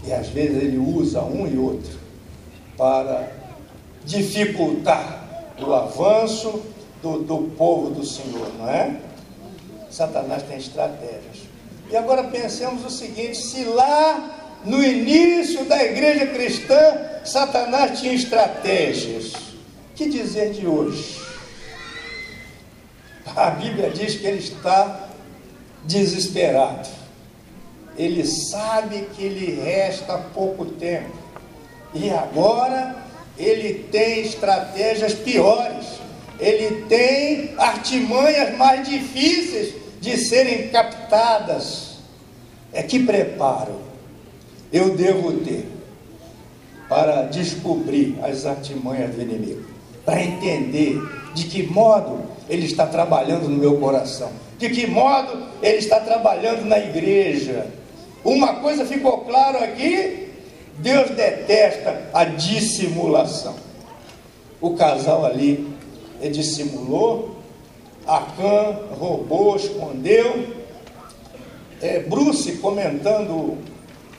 E 0.06 0.12
às 0.12 0.28
vezes 0.28 0.62
ele 0.62 0.78
usa 0.78 1.22
um 1.22 1.48
e 1.48 1.58
outro 1.58 1.98
para 2.78 3.32
dificultar 4.06 5.54
o 5.60 5.74
avanço 5.74 6.62
do, 7.02 7.20
do 7.20 7.38
povo 7.58 7.90
do 7.92 8.06
Senhor, 8.06 8.52
não 8.58 8.70
é? 8.70 8.98
Satanás 9.90 10.44
tem 10.44 10.58
estratégias. 10.58 11.48
E 11.90 11.98
agora 11.98 12.24
pensemos 12.26 12.86
o 12.86 12.90
seguinte: 12.90 13.38
se 13.38 13.64
lá 13.64 14.58
no 14.66 14.84
início 14.84 15.66
da 15.66 15.82
igreja 15.84 16.28
cristã 16.28 17.10
Satanás 17.24 18.00
tinha 18.00 18.14
estratégias, 18.14 19.34
que 19.96 20.10
dizer 20.10 20.52
de 20.54 20.66
hoje? 20.66 21.20
A 23.36 23.52
Bíblia 23.52 23.90
diz 23.90 24.16
que 24.16 24.26
ele 24.26 24.40
está 24.40 25.09
desesperado. 25.90 26.88
Ele 27.98 28.26
sabe 28.26 29.10
que 29.16 29.28
lhe 29.28 29.62
resta 29.62 30.18
pouco 30.18 30.66
tempo. 30.66 31.12
E 31.94 32.10
agora 32.10 32.96
ele 33.38 33.86
tem 33.92 34.22
estratégias 34.22 35.14
piores 35.14 36.00
ele 36.40 36.86
tem 36.86 37.54
artimanhas 37.58 38.58
mais 38.58 38.88
difíceis 38.88 39.76
de 40.00 40.18
serem 40.18 40.70
captadas. 40.70 41.98
É 42.72 42.82
que 42.82 43.04
preparo 43.04 43.76
eu 44.72 44.96
devo 44.96 45.34
ter 45.42 45.68
para 46.88 47.24
descobrir 47.24 48.18
as 48.24 48.46
artimanhas 48.46 49.14
do 49.14 49.22
inimigo, 49.22 49.66
para 50.06 50.24
entender 50.24 50.98
de 51.34 51.46
que 51.46 51.64
modo 51.64 52.24
ele 52.50 52.66
está 52.66 52.88
trabalhando 52.88 53.48
no 53.48 53.56
meu 53.56 53.78
coração, 53.80 54.32
de 54.58 54.70
que 54.70 54.88
modo 54.88 55.46
ele 55.62 55.78
está 55.78 56.00
trabalhando 56.00 56.66
na 56.66 56.80
igreja. 56.80 57.68
Uma 58.26 58.56
coisa 58.56 58.86
ficou 58.86 59.20
claro 59.20 59.64
aqui: 59.64 60.30
Deus 60.80 61.12
detesta 61.12 62.10
a 62.14 62.26
dissimulação. 62.26 63.56
O 64.60 64.76
casal 64.76 65.26
ali 65.26 65.74
dissimulou, 66.32 67.38
Acã 68.06 68.78
roubou, 69.00 69.56
escondeu. 69.56 70.58
É, 71.82 72.00
Bruce 72.00 72.54
comentando 72.58 73.58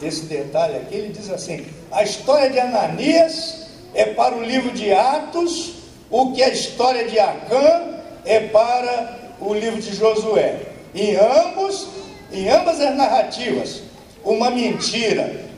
esse 0.00 0.24
detalhe 0.24 0.76
aqui, 0.76 0.94
ele 0.94 1.12
diz 1.12 1.28
assim: 1.28 1.66
a 1.90 2.02
história 2.02 2.48
de 2.48 2.58
Ananias 2.58 3.66
é 3.92 4.06
para 4.06 4.36
o 4.36 4.42
livro 4.42 4.70
de 4.70 4.92
Atos, 4.92 5.74
o 6.08 6.32
que 6.32 6.42
a 6.42 6.48
história 6.48 7.06
de 7.06 7.18
Acã 7.18 7.99
é 8.24 8.40
para 8.40 9.34
o 9.40 9.54
livro 9.54 9.80
de 9.80 9.94
Josué. 9.94 10.66
Em 10.94 11.16
ambos, 11.16 11.88
em 12.32 12.48
ambas 12.48 12.80
as 12.80 12.96
narrativas, 12.96 13.82
uma 14.24 14.50
mentira 14.50 15.48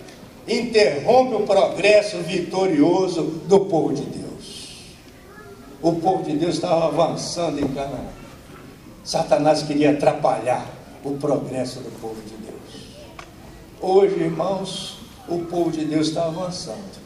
interrompe 0.47 1.35
o 1.35 1.47
progresso 1.47 2.19
vitorioso 2.19 3.23
do 3.47 3.61
povo 3.61 3.95
de 3.95 4.03
Deus. 4.03 4.23
O 5.81 5.93
povo 5.95 6.23
de 6.23 6.37
Deus 6.37 6.55
estava 6.55 6.87
avançando 6.87 7.61
em 7.61 7.69
Canaã. 7.69 8.07
Satanás 9.05 9.63
queria 9.63 9.91
atrapalhar 9.91 10.65
o 11.05 11.13
progresso 11.17 11.81
do 11.81 11.91
povo 12.01 12.21
de 12.23 12.37
Deus. 12.37 12.53
Hoje, 13.81 14.15
irmãos, 14.15 14.99
o 15.29 15.41
povo 15.41 15.73
de 15.73 15.85
Deus 15.85 16.09
está 16.09 16.27
avançando. 16.27 17.03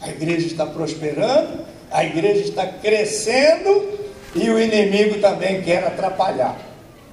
A 0.00 0.08
igreja 0.08 0.46
está 0.46 0.64
prosperando, 0.64 1.64
a 1.90 2.04
igreja 2.04 2.40
está 2.40 2.66
crescendo 2.66 3.98
e 4.34 4.50
o 4.50 4.60
inimigo 4.60 5.20
também 5.20 5.62
quer 5.62 5.84
atrapalhar 5.84 6.68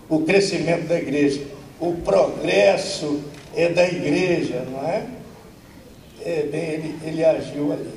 o 0.09 0.21
crescimento 0.21 0.87
da 0.87 0.97
igreja, 0.97 1.41
o 1.79 1.93
progresso 1.93 3.21
é 3.55 3.69
da 3.69 3.87
igreja, 3.87 4.65
não 4.69 4.87
é? 4.87 5.07
É 6.21 6.43
bem, 6.43 6.61
ele, 6.61 6.99
ele 7.03 7.25
agiu 7.25 7.71
ali. 7.71 7.93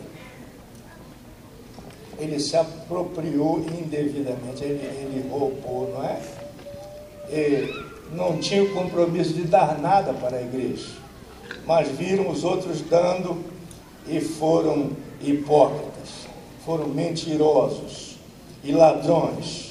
Ele 2.18 2.40
se 2.40 2.57
apropriou 2.57 3.61
indevidamente, 3.61 4.64
ele, 4.64 4.85
ele 4.85 5.28
roubou, 5.31 5.92
não 5.94 6.04
é? 6.04 6.20
Ele 7.28 7.72
não 8.12 8.38
tinha 8.38 8.62
o 8.62 8.72
compromisso 8.72 9.35
de 9.35 9.42
dar 9.42 9.78
nada 9.78 10.12
para 10.14 10.38
a 10.38 10.42
igreja, 10.42 10.88
mas 11.66 11.88
viram 11.88 12.28
os 12.31 12.44
outros 12.44 12.81
dando 12.81 13.44
e 14.09 14.20
foram 14.20 14.90
hipócritas, 15.20 16.26
foram 16.64 16.88
mentirosos 16.88 18.08
e 18.62 18.73
ladrões. 18.73 19.68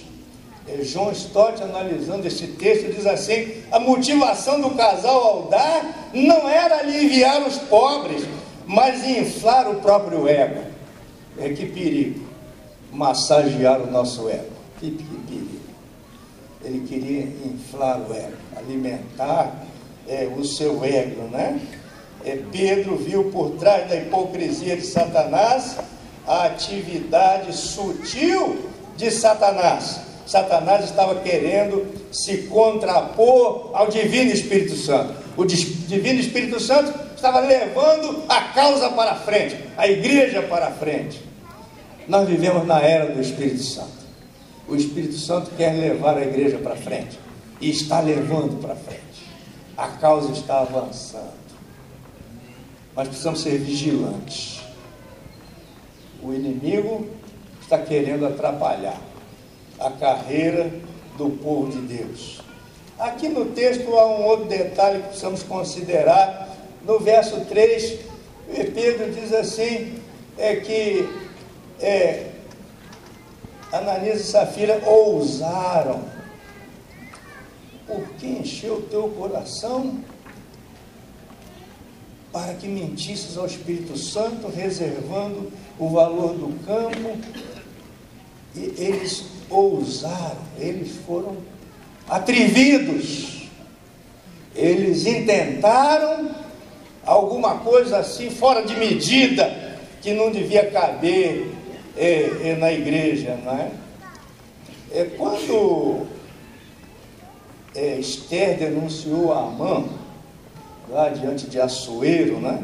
João 0.81 1.11
Stott, 1.11 1.63
analisando 1.63 2.27
esse 2.27 2.47
texto, 2.47 2.93
diz 2.93 3.05
assim: 3.05 3.63
a 3.71 3.79
motivação 3.79 4.59
do 4.59 4.71
casal 4.71 5.23
ao 5.23 5.43
dar 5.43 6.09
não 6.13 6.47
era 6.47 6.79
aliviar 6.79 7.47
os 7.47 7.57
pobres, 7.57 8.23
mas 8.65 9.07
inflar 9.07 9.69
o 9.69 9.75
próprio 9.75 10.27
ego. 10.27 10.61
É 11.39 11.49
que 11.49 11.67
perigo 11.67 12.27
massagear 12.91 13.81
o 13.81 13.89
nosso 13.89 14.27
ego. 14.27 14.51
Que 14.79 14.91
perigo. 14.91 15.57
Ele 16.63 16.85
queria 16.85 17.23
inflar 17.45 18.01
o 18.01 18.13
ego, 18.13 18.35
alimentar 18.55 19.65
é, 20.07 20.27
o 20.37 20.43
seu 20.43 20.83
ego, 20.83 21.29
né? 21.29 21.61
É, 22.25 22.39
Pedro 22.51 22.97
viu 22.97 23.25
por 23.31 23.51
trás 23.51 23.87
da 23.87 23.95
hipocrisia 23.95 24.75
de 24.75 24.85
Satanás 24.85 25.77
a 26.27 26.45
atividade 26.45 27.55
sutil 27.55 28.67
de 28.97 29.11
Satanás. 29.11 30.01
Satanás 30.25 30.83
estava 30.83 31.15
querendo 31.21 31.85
se 32.11 32.43
contrapor 32.43 33.71
ao 33.73 33.87
Divino 33.87 34.31
Espírito 34.31 34.75
Santo. 34.75 35.13
O 35.37 35.45
Divino 35.45 36.19
Espírito 36.19 36.59
Santo 36.59 36.93
estava 37.15 37.39
levando 37.39 38.23
a 38.27 38.41
causa 38.53 38.89
para 38.89 39.15
frente, 39.15 39.57
a 39.77 39.87
igreja 39.87 40.41
para 40.41 40.71
frente. 40.71 41.23
Nós 42.07 42.27
vivemos 42.27 42.65
na 42.65 42.81
era 42.81 43.13
do 43.13 43.21
Espírito 43.21 43.63
Santo. 43.63 44.05
O 44.67 44.75
Espírito 44.75 45.17
Santo 45.17 45.51
quer 45.55 45.73
levar 45.73 46.17
a 46.17 46.21
igreja 46.21 46.57
para 46.57 46.75
frente 46.75 47.17
e 47.61 47.69
está 47.69 48.01
levando 48.01 48.61
para 48.61 48.75
frente. 48.75 49.01
A 49.77 49.87
causa 49.89 50.33
está 50.33 50.59
avançando. 50.59 51.37
Mas 52.95 53.07
precisamos 53.07 53.41
ser 53.41 53.59
vigilantes. 53.59 54.59
O 56.21 56.33
inimigo 56.33 57.07
está 57.67 57.79
querendo 57.79 58.25
atrapalhar 58.25 58.97
a 59.77 59.91
carreira 59.91 60.71
do 61.17 61.29
povo 61.31 61.69
de 61.69 61.81
Deus. 61.97 62.39
Aqui 62.97 63.27
no 63.27 63.47
texto 63.47 63.93
há 63.93 64.07
um 64.07 64.23
outro 64.23 64.45
detalhe 64.45 65.01
que 65.01 65.07
precisamos 65.09 65.43
considerar. 65.43 66.47
No 66.85 66.97
verso 66.97 67.41
3, 67.41 67.99
Pedro 68.73 69.11
diz 69.11 69.33
assim: 69.33 69.99
é 70.37 70.55
que 70.55 71.09
é, 71.81 72.31
Ananias 73.73 74.21
e 74.21 74.23
Safira 74.23 74.81
ousaram. 74.85 76.05
Por 77.85 78.07
que 78.17 78.27
encheu 78.27 78.75
o 78.75 78.81
teu 78.83 79.09
coração? 79.09 79.99
Para 82.31 82.53
que 82.53 82.67
mentisses 82.67 83.37
ao 83.37 83.45
Espírito 83.45 83.97
Santo, 83.97 84.47
reservando 84.47 85.51
o 85.77 85.89
valor 85.89 86.33
do 86.33 86.65
campo 86.65 87.17
e 88.57 88.73
eles 88.77 89.25
ousaram, 89.49 90.41
eles 90.59 90.97
foram 91.05 91.37
atrevidos, 92.09 93.47
eles 94.55 95.05
intentaram 95.05 96.31
alguma 97.05 97.59
coisa 97.59 97.99
assim 97.99 98.29
fora 98.29 98.65
de 98.65 98.75
medida 98.75 99.77
que 100.01 100.13
não 100.13 100.31
devia 100.31 100.69
caber 100.71 101.51
é, 101.95 102.49
é, 102.49 102.55
na 102.57 102.71
igreja, 102.71 103.37
não 103.43 103.53
é? 103.53 103.71
é 104.91 105.05
quando 105.17 106.07
é, 107.75 107.99
Esther 107.99 108.57
denunciou 108.57 109.31
a 109.33 109.39
Amã, 109.39 109.85
lá 110.89 111.09
diante 111.09 111.47
de 111.47 111.59
Assuero, 111.59 112.39
né? 112.39 112.63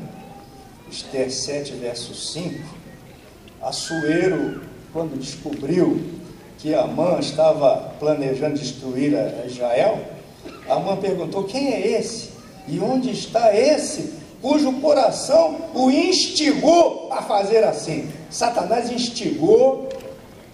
Esther 0.89 1.31
7, 1.31 1.73
verso 1.73 2.13
5, 2.13 2.63
Assuero 3.61 4.61
quando 4.93 5.19
descobriu 5.19 5.99
que 6.59 6.73
Amã 6.73 7.17
estava 7.19 7.93
planejando 7.99 8.57
destruir 8.57 9.17
a 9.17 9.45
Israel, 9.45 9.99
Amã 10.69 10.95
perguntou: 10.95 11.43
quem 11.43 11.73
é 11.73 11.99
esse? 11.99 12.29
E 12.67 12.79
onde 12.79 13.09
está 13.09 13.53
esse 13.53 14.13
cujo 14.41 14.71
coração 14.73 15.57
o 15.73 15.89
instigou 15.89 17.09
a 17.11 17.21
fazer 17.21 17.63
assim? 17.63 18.09
Satanás 18.29 18.91
instigou 18.91 19.89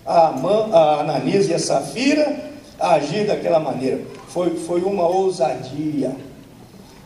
a, 0.06 0.30
Amã, 0.30 0.69
a 0.71 1.02
Ananias 1.02 1.47
e 1.49 1.54
a 1.54 1.60
Safira 1.60 2.49
a 2.80 2.93
agir 2.93 3.28
daquela 3.28 3.60
maneira. 3.60 4.02
Foi, 4.30 4.56
foi 4.56 4.82
uma 4.82 5.08
ousadia. 5.08 6.15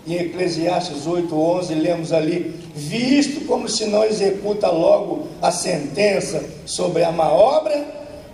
Em 0.06 0.16
Eclesiastes 0.16 1.06
8:11 1.08 1.82
lemos 1.82 2.14
ali: 2.14 2.63
visto 2.76 3.46
como 3.46 3.70
se 3.70 3.86
não 3.86 4.04
executa 4.04 4.70
logo 4.70 5.28
a 5.42 5.52
sentença 5.52 6.44
sobre 6.66 7.04
a 7.04 7.12
má 7.12 7.30
obra, 7.30 7.86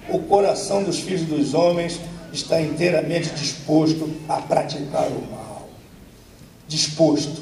o 0.09 0.19
coração 0.19 0.83
dos 0.83 0.99
filhos 0.99 1.23
dos 1.23 1.53
homens 1.53 1.99
está 2.31 2.61
inteiramente 2.61 3.29
disposto 3.31 4.09
a 4.27 4.37
praticar 4.37 5.07
o 5.07 5.31
mal. 5.31 5.67
Disposto. 6.67 7.41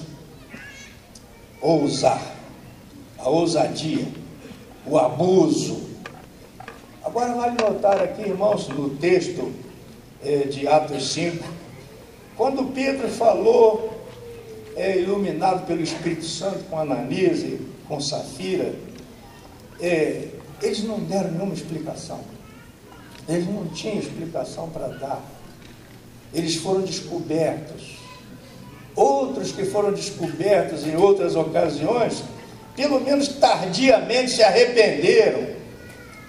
Ousar. 1.61 2.21
A 3.19 3.29
ousadia. 3.29 4.07
O 4.85 4.97
abuso. 4.97 5.87
Agora 7.03 7.33
vale 7.33 7.57
notar 7.61 8.01
aqui, 8.01 8.21
irmãos, 8.21 8.67
no 8.69 8.89
texto 8.91 9.51
eh, 10.23 10.47
de 10.49 10.67
Atos 10.67 11.13
5, 11.13 11.43
quando 12.35 12.73
Pedro 12.73 13.07
falou 13.09 13.96
é, 14.77 14.99
iluminado 14.99 15.65
pelo 15.65 15.81
Espírito 15.81 16.23
Santo 16.23 16.63
com 16.69 16.79
Ananias 16.79 17.39
e 17.39 17.59
com 17.87 17.99
Safira, 17.99 18.73
é, 19.81 20.27
eles 20.61 20.83
não 20.83 20.99
deram 20.99 21.31
nenhuma 21.31 21.53
explicação. 21.53 22.19
Eles 23.27 23.47
não 23.47 23.67
tinham 23.67 23.97
explicação 23.97 24.69
para 24.69 24.87
dar. 24.87 25.21
Eles 26.33 26.55
foram 26.55 26.81
descobertos. 26.81 27.97
Outros 28.95 29.51
que 29.51 29.65
foram 29.65 29.91
descobertos 29.91 30.85
em 30.85 30.95
outras 30.95 31.35
ocasiões, 31.35 32.23
pelo 32.75 32.99
menos 32.99 33.27
tardiamente 33.27 34.31
se 34.31 34.43
arrependeram. 34.43 35.55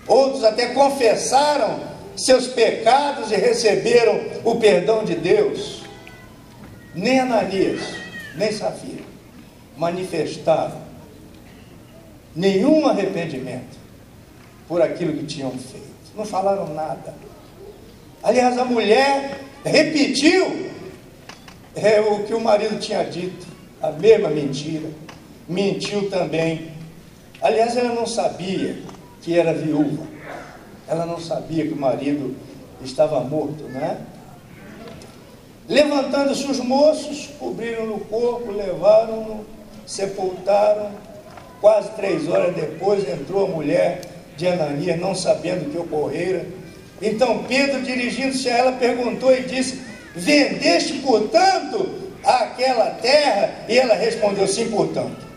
Outros 0.06 0.42
até 0.42 0.68
confessaram 0.68 1.80
seus 2.16 2.46
pecados 2.46 3.30
e 3.30 3.36
receberam 3.36 4.20
o 4.44 4.56
perdão 4.56 5.04
de 5.04 5.14
Deus. 5.14 5.82
Nem 6.94 7.20
Ananias, 7.20 7.97
nem 8.38 8.52
Safira 8.52 9.02
manifestaram 9.76 10.80
nenhum 12.34 12.86
arrependimento 12.86 13.76
por 14.66 14.80
aquilo 14.80 15.14
que 15.14 15.24
tinham 15.24 15.50
feito. 15.52 15.86
Não 16.16 16.24
falaram 16.24 16.72
nada. 16.74 17.14
Aliás, 18.22 18.58
a 18.58 18.64
mulher 18.64 19.40
repetiu 19.64 20.70
é, 21.74 22.00
o 22.00 22.24
que 22.24 22.34
o 22.34 22.40
marido 22.40 22.78
tinha 22.78 23.04
dito, 23.04 23.46
a 23.80 23.90
mesma 23.92 24.28
mentira. 24.28 24.88
Mentiu 25.48 26.10
também. 26.10 26.72
Aliás, 27.40 27.76
ela 27.76 27.94
não 27.94 28.06
sabia 28.06 28.82
que 29.22 29.38
era 29.38 29.54
viúva. 29.54 30.06
Ela 30.86 31.06
não 31.06 31.20
sabia 31.20 31.66
que 31.66 31.72
o 31.72 31.76
marido 31.76 32.34
estava 32.82 33.20
morto, 33.20 33.64
né? 33.64 33.98
Levantando-se 35.68 36.50
os 36.50 36.58
moços, 36.60 37.28
cobriram 37.38 37.92
o 37.94 38.00
corpo, 38.00 38.50
levaram-no, 38.50 39.44
sepultaram. 39.86 40.90
Quase 41.60 41.90
três 41.90 42.28
horas 42.28 42.54
depois 42.54 43.06
entrou 43.08 43.46
a 43.46 43.48
mulher 43.48 44.00
de 44.36 44.46
Ananias, 44.46 44.98
não 44.98 45.14
sabendo 45.14 45.66
o 45.66 45.70
que 45.70 45.78
ocorrera. 45.78 46.46
Então 47.02 47.44
Pedro, 47.44 47.82
dirigindo-se 47.82 48.48
a 48.48 48.56
ela, 48.56 48.72
perguntou 48.72 49.34
e 49.34 49.42
disse: 49.42 49.80
Vendeste, 50.14 50.94
portanto, 51.00 51.90
aquela 52.24 52.90
terra? 52.90 53.66
E 53.68 53.76
ela 53.76 53.94
respondeu: 53.94 54.46
Sim, 54.46 54.70
portanto. 54.70 55.28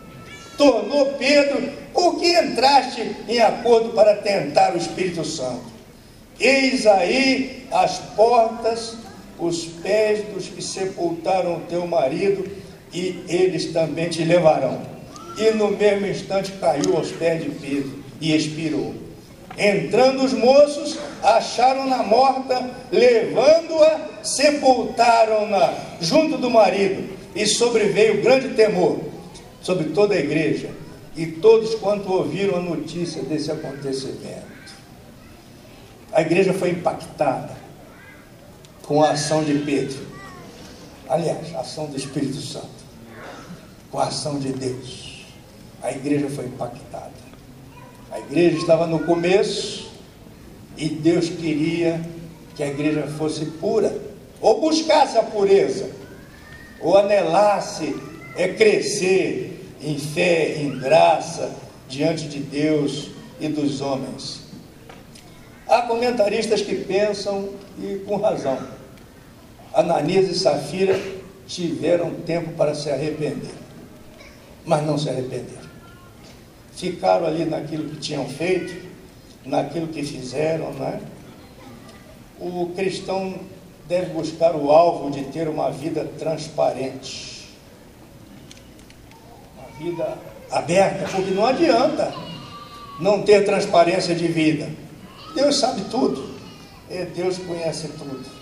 Tornou 0.56 1.06
Pedro 1.14 1.72
por 1.92 2.18
que 2.18 2.38
entraste 2.38 3.16
em 3.28 3.38
acordo 3.40 3.90
para 3.90 4.16
tentar 4.16 4.74
o 4.74 4.78
Espírito 4.78 5.24
Santo? 5.24 5.72
Eis 6.40 6.86
aí 6.86 7.66
as 7.70 7.98
portas, 7.98 8.96
os 9.42 9.64
pés 9.64 10.24
dos 10.32 10.46
que 10.46 10.62
sepultaram 10.62 11.56
o 11.56 11.60
teu 11.60 11.86
marido, 11.86 12.48
e 12.92 13.24
eles 13.28 13.72
também 13.72 14.08
te 14.08 14.24
levarão. 14.24 14.80
E 15.36 15.50
no 15.50 15.72
mesmo 15.72 16.06
instante 16.06 16.52
caiu 16.52 16.96
aos 16.96 17.10
pés 17.10 17.42
de 17.42 17.50
Pedro 17.50 18.04
e 18.20 18.36
expirou. 18.36 18.94
Entrando 19.58 20.24
os 20.24 20.32
moços, 20.32 20.98
acharam-na 21.22 22.02
morta, 22.02 22.70
levando-a, 22.90 24.22
sepultaram-na 24.22 25.74
junto 26.00 26.38
do 26.38 26.48
marido, 26.48 27.10
e 27.34 27.46
sobreveio 27.46 28.22
grande 28.22 28.50
temor 28.50 29.00
sobre 29.62 29.90
toda 29.90 30.14
a 30.14 30.18
igreja 30.18 30.68
e 31.16 31.26
todos 31.26 31.74
quanto 31.76 32.12
ouviram 32.12 32.58
a 32.58 32.60
notícia 32.60 33.22
desse 33.22 33.50
acontecimento. 33.50 34.52
A 36.12 36.20
igreja 36.20 36.52
foi 36.52 36.70
impactada 36.70 37.61
com 38.92 39.02
a 39.02 39.12
ação 39.12 39.42
de 39.42 39.54
Pedro. 39.60 40.06
Aliás, 41.08 41.54
a 41.54 41.60
ação 41.60 41.86
do 41.86 41.96
Espírito 41.96 42.36
Santo. 42.42 42.68
Com 43.90 43.98
a 43.98 44.08
ação 44.08 44.38
de 44.38 44.52
Deus. 44.52 45.24
A 45.82 45.90
igreja 45.90 46.28
foi 46.28 46.44
impactada. 46.44 47.10
A 48.10 48.18
igreja 48.18 48.58
estava 48.58 48.86
no 48.86 48.98
começo 49.06 49.90
e 50.76 50.90
Deus 50.90 51.30
queria 51.30 52.02
que 52.54 52.62
a 52.62 52.66
igreja 52.66 53.06
fosse 53.06 53.46
pura, 53.46 53.98
ou 54.42 54.60
buscasse 54.60 55.16
a 55.16 55.22
pureza, 55.22 55.88
ou 56.78 56.98
anelasse 56.98 57.96
é 58.36 58.48
crescer 58.48 59.74
em 59.80 59.98
fé, 59.98 60.56
em 60.58 60.78
graça, 60.78 61.50
diante 61.88 62.28
de 62.28 62.40
Deus 62.40 63.08
e 63.40 63.48
dos 63.48 63.80
homens. 63.80 64.42
Há 65.66 65.80
comentaristas 65.80 66.60
que 66.60 66.74
pensam, 66.74 67.48
e 67.78 68.02
com 68.06 68.16
razão, 68.16 68.58
Ananias 69.74 70.28
e 70.28 70.38
Safira 70.38 70.98
tiveram 71.46 72.14
tempo 72.26 72.52
para 72.52 72.74
se 72.74 72.90
arrepender, 72.90 73.54
mas 74.64 74.84
não 74.84 74.96
se 74.98 75.08
arrependeram. 75.08 75.70
Ficaram 76.74 77.26
ali 77.26 77.44
naquilo 77.44 77.88
que 77.90 77.96
tinham 77.96 78.28
feito, 78.28 78.88
naquilo 79.44 79.88
que 79.88 80.02
fizeram, 80.02 80.72
não 80.72 80.86
é? 80.86 81.00
O 82.40 82.72
cristão 82.74 83.34
deve 83.88 84.12
buscar 84.12 84.56
o 84.56 84.70
alvo 84.70 85.10
de 85.10 85.24
ter 85.24 85.48
uma 85.48 85.70
vida 85.70 86.04
transparente 86.18 87.32
vida 89.82 90.16
aberta, 90.50 91.08
porque 91.10 91.30
não 91.32 91.44
adianta 91.44 92.14
não 93.00 93.22
ter 93.22 93.44
transparência 93.44 94.14
de 94.14 94.28
vida. 94.28 94.70
Deus 95.34 95.58
sabe 95.58 95.82
tudo, 95.90 96.30
e 96.90 97.04
Deus 97.06 97.38
conhece 97.38 97.88
tudo. 97.88 98.41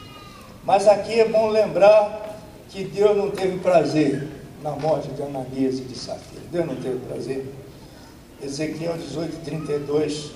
Mas 0.64 0.86
aqui 0.86 1.20
é 1.20 1.28
bom 1.28 1.48
lembrar 1.48 2.38
que 2.68 2.84
Deus 2.84 3.16
não 3.16 3.30
teve 3.30 3.58
prazer 3.58 4.28
na 4.62 4.72
morte 4.72 5.08
de 5.08 5.22
Ananias 5.22 5.78
e 5.78 5.82
de 5.82 5.96
Safira. 5.96 6.42
Deus 6.50 6.66
não 6.66 6.76
teve 6.76 6.98
prazer. 7.06 7.46
Ezequiel 8.42 8.96
18, 8.96 9.44
32 9.44 10.30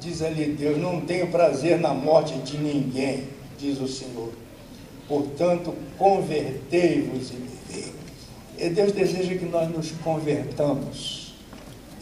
diz 0.00 0.22
ali: 0.22 0.46
Deus 0.46 0.78
não 0.78 1.00
tem 1.00 1.26
prazer 1.26 1.78
na 1.78 1.94
morte 1.94 2.34
de 2.38 2.58
ninguém, 2.58 3.28
diz 3.58 3.80
o 3.80 3.88
Senhor. 3.88 4.30
Portanto, 5.06 5.74
convertei-vos 5.98 7.30
e 7.30 7.54
e 8.58 8.68
Deus 8.68 8.92
deseja 8.92 9.34
que 9.34 9.44
nós 9.46 9.68
nos 9.68 9.90
convertamos 10.02 11.34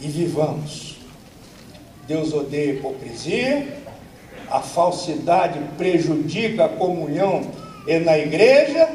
e 0.00 0.06
vivamos. 0.06 0.96
Deus 2.06 2.32
odeia 2.32 2.74
hipocrisia, 2.74 3.81
a 4.52 4.60
falsidade 4.60 5.58
prejudica 5.76 6.66
a 6.66 6.68
comunhão 6.68 7.42
na 8.04 8.18
igreja. 8.18 8.88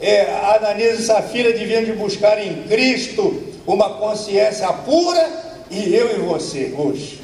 É, 0.00 0.34
Ananias 0.56 0.98
e 0.98 1.02
Safira 1.04 1.52
deviam 1.52 1.84
de 1.84 1.92
buscar 1.92 2.44
em 2.44 2.64
Cristo 2.64 3.40
uma 3.66 3.90
consciência 3.90 4.72
pura 4.72 5.30
e 5.70 5.94
eu 5.94 6.16
e 6.16 6.20
você 6.20 6.74
hoje 6.76 7.22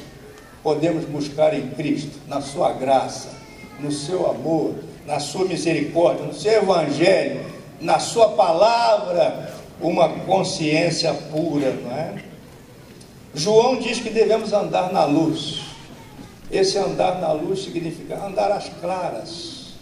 podemos 0.63 1.05
buscar 1.05 1.53
em 1.53 1.69
Cristo, 1.71 2.19
na 2.27 2.41
sua 2.41 2.73
graça, 2.73 3.29
no 3.79 3.91
seu 3.91 4.29
amor, 4.29 4.75
na 5.05 5.19
sua 5.19 5.45
misericórdia, 5.45 6.25
no 6.25 6.33
seu 6.33 6.61
evangelho, 6.61 7.45
na 7.79 7.99
sua 7.99 8.29
palavra 8.29 9.53
uma 9.81 10.09
consciência 10.09 11.13
pura, 11.31 11.71
não 11.71 11.91
é? 11.91 12.13
João 13.33 13.79
diz 13.79 13.99
que 13.99 14.09
devemos 14.09 14.51
andar 14.51 14.91
na 14.91 15.05
luz. 15.05 15.68
Esse 16.51 16.77
andar 16.77 17.19
na 17.21 17.31
luz 17.31 17.63
significa 17.63 18.23
andar 18.25 18.51
às 18.51 18.69
claras. 18.81 19.73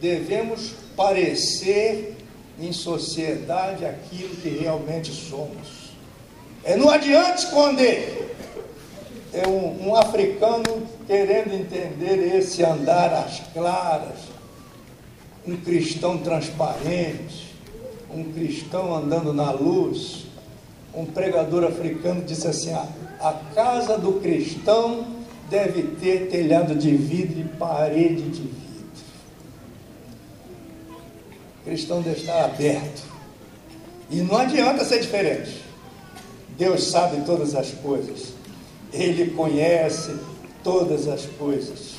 Devemos 0.00 0.74
parecer 0.96 2.16
em 2.60 2.72
sociedade 2.72 3.84
aquilo 3.84 4.36
que 4.36 4.48
realmente 4.48 5.12
somos. 5.12 5.90
É, 6.62 6.76
não 6.76 6.88
adianta 6.88 7.34
esconder. 7.34 8.36
É 9.32 9.48
um, 9.48 9.88
um 9.88 9.96
africano 9.96 10.86
querendo 11.06 11.52
entender 11.52 12.36
esse 12.36 12.64
andar 12.64 13.12
às 13.12 13.40
claras 13.52 14.34
um 15.46 15.56
cristão 15.56 16.18
transparente, 16.18 17.54
um 18.10 18.32
cristão 18.32 18.94
andando 18.94 19.32
na 19.32 19.50
luz. 19.50 20.24
Um 20.94 21.04
pregador 21.04 21.64
africano 21.64 22.22
disse 22.22 22.46
assim: 22.46 22.72
ah, 22.72 22.88
a 23.20 23.32
casa 23.54 23.98
do 23.98 24.14
cristão 24.20 25.13
deve 25.50 25.82
ter 26.00 26.28
telhado 26.30 26.74
de 26.74 26.96
vidro 26.96 27.40
e 27.40 27.44
parede 27.44 28.22
de 28.22 28.42
vidro. 28.42 28.64
O 31.60 31.64
cristão 31.64 32.02
deve 32.02 32.20
estar 32.20 32.44
aberto. 32.44 33.02
E 34.10 34.16
não 34.16 34.36
adianta 34.36 34.84
ser 34.84 35.00
diferente. 35.00 35.62
Deus 36.58 36.84
sabe 36.84 37.24
todas 37.24 37.54
as 37.54 37.70
coisas. 37.72 38.32
Ele 38.92 39.30
conhece 39.32 40.14
todas 40.62 41.08
as 41.08 41.26
coisas. 41.26 41.94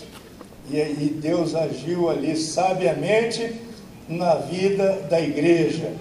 E, 0.69 0.77
e 0.77 1.17
Deus 1.21 1.53
agiu 1.55 2.09
ali 2.09 2.35
sabiamente 2.37 3.61
na 4.07 4.35
vida 4.35 5.07
da 5.09 5.19
igreja, 5.19 5.91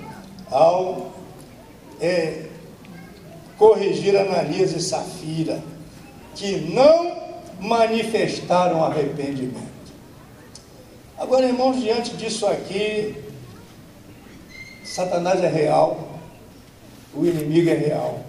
ao 0.51 1.13
é, 2.01 2.45
corrigir 3.57 4.17
Ananias 4.17 4.73
e 4.73 4.81
Safira, 4.81 5.63
que 6.35 6.57
não 6.73 7.24
manifestaram 7.65 8.85
arrependimento. 8.85 9.75
Agora, 11.17 11.47
irmãos, 11.47 11.81
diante 11.81 12.15
disso 12.17 12.47
aqui, 12.47 13.15
Satanás 14.85 15.43
é 15.43 15.49
real, 15.49 16.19
o 17.15 17.25
inimigo 17.25 17.71
é 17.71 17.75
real, 17.75 18.21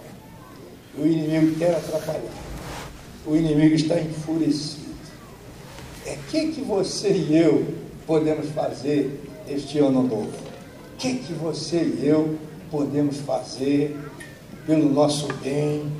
o 0.96 1.04
inimigo 1.04 1.58
quer 1.58 1.74
atrapalhar, 1.74 2.32
o 3.26 3.36
inimigo 3.36 3.74
está 3.74 4.00
enfurecido. 4.00 4.86
É 6.06 6.14
o 6.14 6.18
que, 6.30 6.52
que 6.52 6.60
você 6.62 7.10
e 7.10 7.36
eu 7.36 7.74
podemos 8.06 8.48
fazer 8.50 9.20
este 9.48 9.80
ano 9.80 10.02
novo? 10.02 10.32
O 10.94 10.96
que, 10.96 11.16
que 11.16 11.32
você 11.34 11.82
e 11.82 12.06
eu 12.06 12.38
podemos 12.70 13.18
fazer 13.18 13.98
pelo 14.64 14.88
nosso 14.88 15.28
bem 15.42 15.92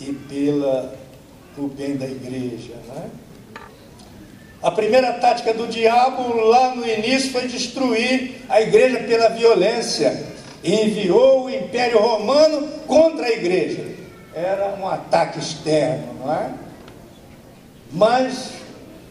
e 0.00 0.12
pela 0.12 1.01
o 1.56 1.66
bem 1.68 1.96
da 1.96 2.06
igreja. 2.06 2.74
Né? 2.88 3.10
A 4.62 4.70
primeira 4.70 5.14
tática 5.14 5.52
do 5.52 5.66
diabo 5.66 6.36
lá 6.36 6.74
no 6.74 6.86
início 6.86 7.32
foi 7.32 7.48
destruir 7.48 8.42
a 8.48 8.60
igreja 8.60 9.00
pela 9.00 9.28
violência. 9.28 10.30
E 10.62 10.72
enviou 10.72 11.46
o 11.46 11.50
Império 11.50 11.98
Romano 11.98 12.68
contra 12.86 13.26
a 13.26 13.30
igreja. 13.30 13.84
Era 14.32 14.76
um 14.80 14.86
ataque 14.86 15.40
externo, 15.40 16.14
não 16.20 16.32
é? 16.32 16.50
Mas 17.90 18.52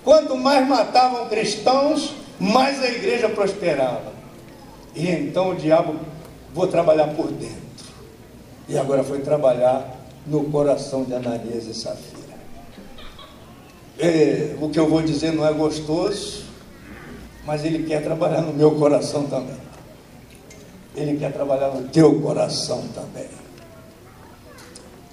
quanto 0.04 0.38
mais 0.38 0.66
matavam 0.68 1.28
cristãos, 1.28 2.16
mais 2.40 2.82
a 2.82 2.88
igreja 2.88 3.28
prosperava. 3.28 4.14
E 4.96 5.10
então 5.10 5.50
o 5.50 5.56
diabo, 5.56 5.96
vou 6.54 6.68
trabalhar 6.68 7.08
por 7.10 7.32
dentro. 7.32 7.62
E 8.68 8.78
agora 8.78 9.04
foi 9.04 9.20
trabalhar 9.20 9.98
no 10.26 10.46
coração 10.46 11.04
de 11.04 11.14
Ananias 11.14 11.66
e 11.66 11.74
Safira. 11.74 12.11
É, 14.02 14.56
o 14.60 14.68
que 14.68 14.80
eu 14.80 14.90
vou 14.90 15.04
dizer 15.04 15.32
não 15.32 15.46
é 15.46 15.54
gostoso, 15.54 16.44
mas 17.46 17.64
ele 17.64 17.84
quer 17.84 18.04
trabalhar 18.04 18.42
no 18.42 18.52
meu 18.52 18.72
coração 18.72 19.28
também. 19.28 19.56
Ele 20.96 21.20
quer 21.20 21.32
trabalhar 21.32 21.70
no 21.70 21.88
teu 21.90 22.20
coração 22.20 22.84
também. 22.96 23.30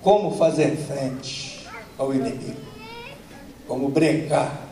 Como 0.01 0.35
fazer 0.39 0.75
frente 0.75 1.67
ao 1.99 2.15
inimigo? 2.15 2.57
Como 3.67 3.91
brecar 3.91 4.67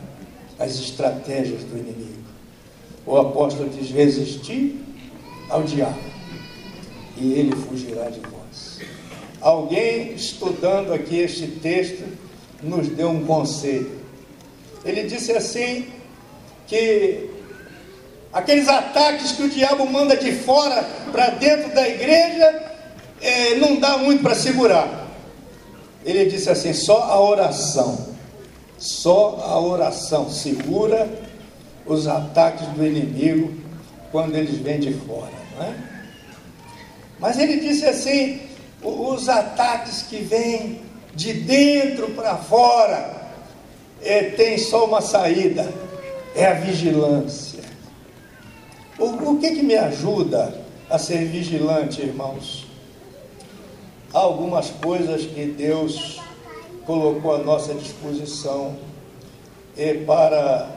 as 0.57 0.73
estratégias 0.79 1.63
do 1.65 1.77
inimigo? 1.77 2.23
O 3.05 3.17
apóstolo 3.17 3.69
diz: 3.69 3.91
resistir 3.91 4.83
ao 5.47 5.61
diabo, 5.61 5.99
e 7.17 7.33
ele 7.33 7.55
fugirá 7.55 8.09
de 8.09 8.19
vós. 8.21 8.79
Alguém 9.39 10.13
estudando 10.13 10.91
aqui 10.91 11.19
este 11.19 11.45
texto 11.47 12.03
nos 12.63 12.87
deu 12.87 13.09
um 13.09 13.23
conselho. 13.23 14.06
Ele 14.87 15.03
disse 15.03 15.33
assim 15.33 15.85
que 16.65 17.29
aqueles 18.31 18.69
ataques 18.69 19.33
que 19.33 19.43
o 19.43 19.49
diabo 19.49 19.85
manda 19.85 20.15
de 20.15 20.31
fora 20.31 20.81
para 21.11 21.31
dentro 21.31 21.75
da 21.75 21.85
igreja 21.85 22.71
é, 23.21 23.55
não 23.55 23.75
dá 23.75 23.97
muito 23.97 24.23
para 24.23 24.33
segurar. 24.33 25.07
Ele 26.05 26.25
disse 26.25 26.49
assim: 26.49 26.71
só 26.73 27.03
a 27.03 27.19
oração, 27.19 28.15
só 28.77 29.43
a 29.43 29.59
oração 29.59 30.29
segura 30.29 31.09
os 31.85 32.07
ataques 32.07 32.65
do 32.67 32.85
inimigo 32.85 33.53
quando 34.09 34.35
eles 34.35 34.57
vêm 34.57 34.79
de 34.79 34.93
fora. 34.93 35.33
Não 35.57 35.65
é? 35.65 35.73
Mas 37.19 37.37
ele 37.37 37.59
disse 37.59 37.85
assim: 37.85 38.39
os 38.81 39.27
ataques 39.27 40.03
que 40.03 40.17
vêm 40.17 40.81
de 41.13 41.33
dentro 41.33 42.11
para 42.11 42.37
fora 42.37 43.16
é, 44.01 44.31
tem 44.31 44.57
só 44.57 44.85
uma 44.85 45.01
saída: 45.01 45.71
é 46.35 46.45
a 46.45 46.53
vigilância. 46.53 47.63
O, 48.97 49.05
o 49.31 49.39
que, 49.39 49.51
que 49.51 49.63
me 49.63 49.75
ajuda 49.75 50.61
a 50.89 50.97
ser 50.97 51.25
vigilante, 51.25 52.01
irmãos? 52.01 52.65
Há 54.13 54.19
algumas 54.19 54.69
coisas 54.69 55.25
que 55.25 55.45
Deus 55.45 56.19
colocou 56.85 57.35
à 57.35 57.39
nossa 57.39 57.73
disposição 57.73 58.77
é, 59.75 59.93
para 59.93 60.71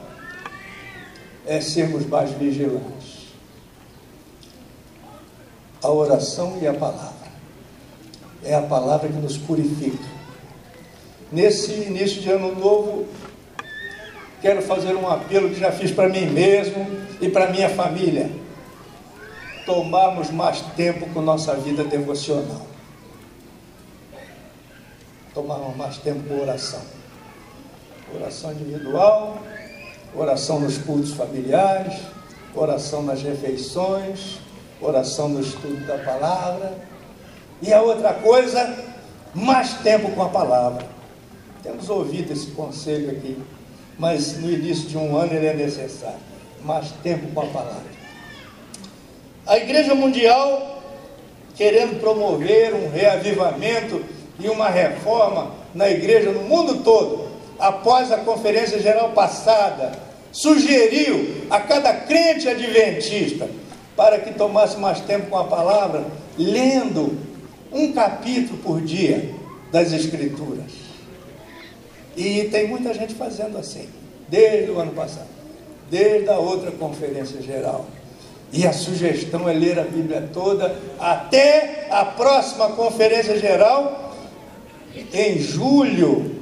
é, 1.45 1.61
sermos 1.61 2.05
mais 2.05 2.31
vigilantes. 2.31 3.21
A 5.81 5.89
oração 5.89 6.59
e 6.61 6.67
a 6.67 6.73
palavra. 6.73 7.31
É 8.43 8.53
a 8.53 8.61
palavra 8.61 9.07
que 9.07 9.17
nos 9.17 9.37
purifica. 9.37 10.10
Nesse 11.31 11.71
início 11.71 12.21
de 12.21 12.29
ano 12.29 12.53
novo, 12.55 13.07
quero 14.41 14.61
fazer 14.61 14.95
um 14.95 15.09
apelo 15.09 15.49
que 15.49 15.59
já 15.59 15.71
fiz 15.71 15.91
para 15.91 16.09
mim 16.09 16.25
mesmo 16.25 16.85
e 17.21 17.29
para 17.29 17.49
minha 17.49 17.69
família. 17.69 18.29
Tomarmos 19.65 20.29
mais 20.31 20.61
tempo 20.75 21.07
com 21.13 21.21
nossa 21.21 21.55
vida 21.55 21.83
devocional 21.83 22.71
tomarmos 25.33 25.75
mais 25.75 25.97
tempo 25.97 26.27
com 26.27 26.41
oração. 26.41 26.81
Oração 28.13 28.51
individual, 28.51 29.37
oração 30.13 30.59
nos 30.59 30.77
cultos 30.77 31.13
familiares, 31.13 31.93
oração 32.53 33.01
nas 33.03 33.21
refeições, 33.21 34.39
oração 34.81 35.29
no 35.29 35.39
estudo 35.39 35.85
da 35.87 35.97
palavra. 35.99 36.73
E 37.61 37.71
a 37.71 37.81
outra 37.81 38.13
coisa, 38.15 38.75
mais 39.33 39.73
tempo 39.75 40.11
com 40.11 40.23
a 40.23 40.29
palavra. 40.29 40.85
Temos 41.63 41.89
ouvido 41.89 42.33
esse 42.33 42.47
conselho 42.47 43.11
aqui, 43.11 43.37
mas 43.97 44.37
no 44.37 44.51
início 44.51 44.89
de 44.89 44.97
um 44.97 45.15
ano 45.15 45.33
ele 45.33 45.45
é 45.45 45.53
necessário. 45.53 46.19
Mais 46.63 46.91
tempo 47.03 47.27
com 47.33 47.41
a 47.41 47.45
palavra. 47.45 47.91
A 49.45 49.57
Igreja 49.57 49.93
Mundial, 49.93 50.81
querendo 51.55 51.99
promover 51.99 52.73
um 52.73 52.89
reavivamento 52.89 54.03
e 54.39 54.47
uma 54.47 54.69
reforma 54.69 55.51
na 55.73 55.89
igreja 55.89 56.31
no 56.31 56.41
mundo 56.43 56.83
todo, 56.83 57.29
após 57.59 58.11
a 58.11 58.17
conferência 58.17 58.79
geral 58.79 59.11
passada, 59.11 59.91
sugeriu 60.31 61.45
a 61.49 61.59
cada 61.59 61.93
crente 61.93 62.47
adventista 62.47 63.47
para 63.95 64.19
que 64.19 64.33
tomasse 64.33 64.77
mais 64.77 64.99
tempo 65.01 65.27
com 65.29 65.37
a 65.37 65.43
palavra, 65.43 66.05
lendo 66.37 67.17
um 67.71 67.91
capítulo 67.91 68.57
por 68.59 68.81
dia 68.81 69.33
das 69.71 69.91
Escrituras. 69.91 70.90
E 72.15 72.45
tem 72.45 72.67
muita 72.67 72.93
gente 72.93 73.13
fazendo 73.13 73.57
assim, 73.57 73.87
desde 74.27 74.71
o 74.71 74.79
ano 74.79 74.91
passado, 74.91 75.27
desde 75.89 76.29
a 76.29 76.37
outra 76.37 76.71
conferência 76.71 77.41
geral. 77.41 77.85
E 78.53 78.67
a 78.67 78.73
sugestão 78.73 79.47
é 79.47 79.53
ler 79.53 79.79
a 79.79 79.83
Bíblia 79.83 80.29
toda 80.33 80.75
até 80.99 81.87
a 81.89 82.03
próxima 82.03 82.69
conferência 82.69 83.39
geral 83.39 84.13
em 85.13 85.39
julho 85.39 86.41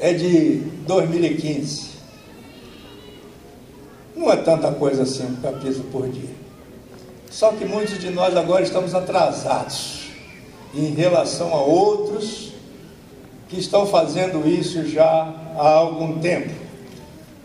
é 0.00 0.12
de 0.12 0.56
2015. 0.86 1.92
Não 4.16 4.30
é 4.32 4.36
tanta 4.36 4.72
coisa 4.72 5.02
assim, 5.02 5.26
um 5.26 5.36
capítulo 5.36 5.84
por 5.90 6.08
dia. 6.08 6.30
Só 7.30 7.52
que 7.52 7.64
muitos 7.64 7.98
de 7.98 8.10
nós 8.10 8.36
agora 8.36 8.62
estamos 8.62 8.94
atrasados 8.94 10.10
em 10.74 10.94
relação 10.94 11.54
a 11.54 11.62
outros 11.62 12.51
que 13.52 13.60
estão 13.60 13.86
fazendo 13.86 14.48
isso 14.48 14.88
já 14.88 15.04
há 15.58 15.68
algum 15.68 16.18
tempo. 16.18 16.50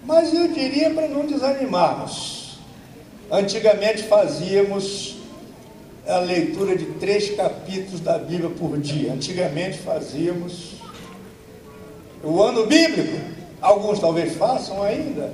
Mas 0.05 0.33
eu 0.33 0.47
diria 0.47 0.89
para 0.91 1.09
não 1.09 1.25
desanimarmos. 1.25 2.59
Antigamente 3.29 4.03
fazíamos 4.03 5.17
a 6.07 6.19
leitura 6.19 6.77
de 6.77 6.85
três 6.93 7.31
capítulos 7.31 7.99
da 7.99 8.17
Bíblia 8.17 8.49
por 8.51 8.77
dia. 8.77 9.11
Antigamente 9.11 9.79
fazíamos 9.79 10.75
o 12.23 12.41
ano 12.41 12.65
bíblico. 12.65 13.17
Alguns 13.59 13.99
talvez 13.99 14.33
façam 14.37 14.81
ainda. 14.81 15.33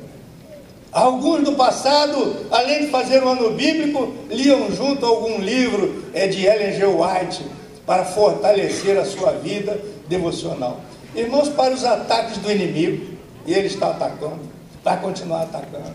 Alguns 0.91 1.43
do 1.43 1.51
passado, 1.53 2.47
além 2.49 2.85
de 2.85 2.87
fazer 2.87 3.23
o 3.23 3.29
ano 3.29 3.51
bíblico, 3.51 4.11
liam 4.27 4.71
junto 4.71 5.05
algum 5.05 5.39
livro 5.39 6.03
é, 6.15 6.27
de 6.27 6.47
Ellen 6.47 6.73
G. 6.73 6.83
White 6.85 7.45
para 7.85 8.05
fortalecer 8.05 8.97
a 8.97 9.05
sua 9.05 9.33
vida 9.33 9.92
devocional. 10.13 10.79
Irmãos, 11.15 11.49
para 11.49 11.73
os 11.73 11.83
ataques 11.83 12.37
do 12.37 12.51
inimigo, 12.51 13.13
e 13.45 13.53
ele 13.53 13.67
está 13.67 13.89
atacando, 13.89 14.39
vai 14.83 14.99
continuar 15.01 15.43
atacando. 15.43 15.93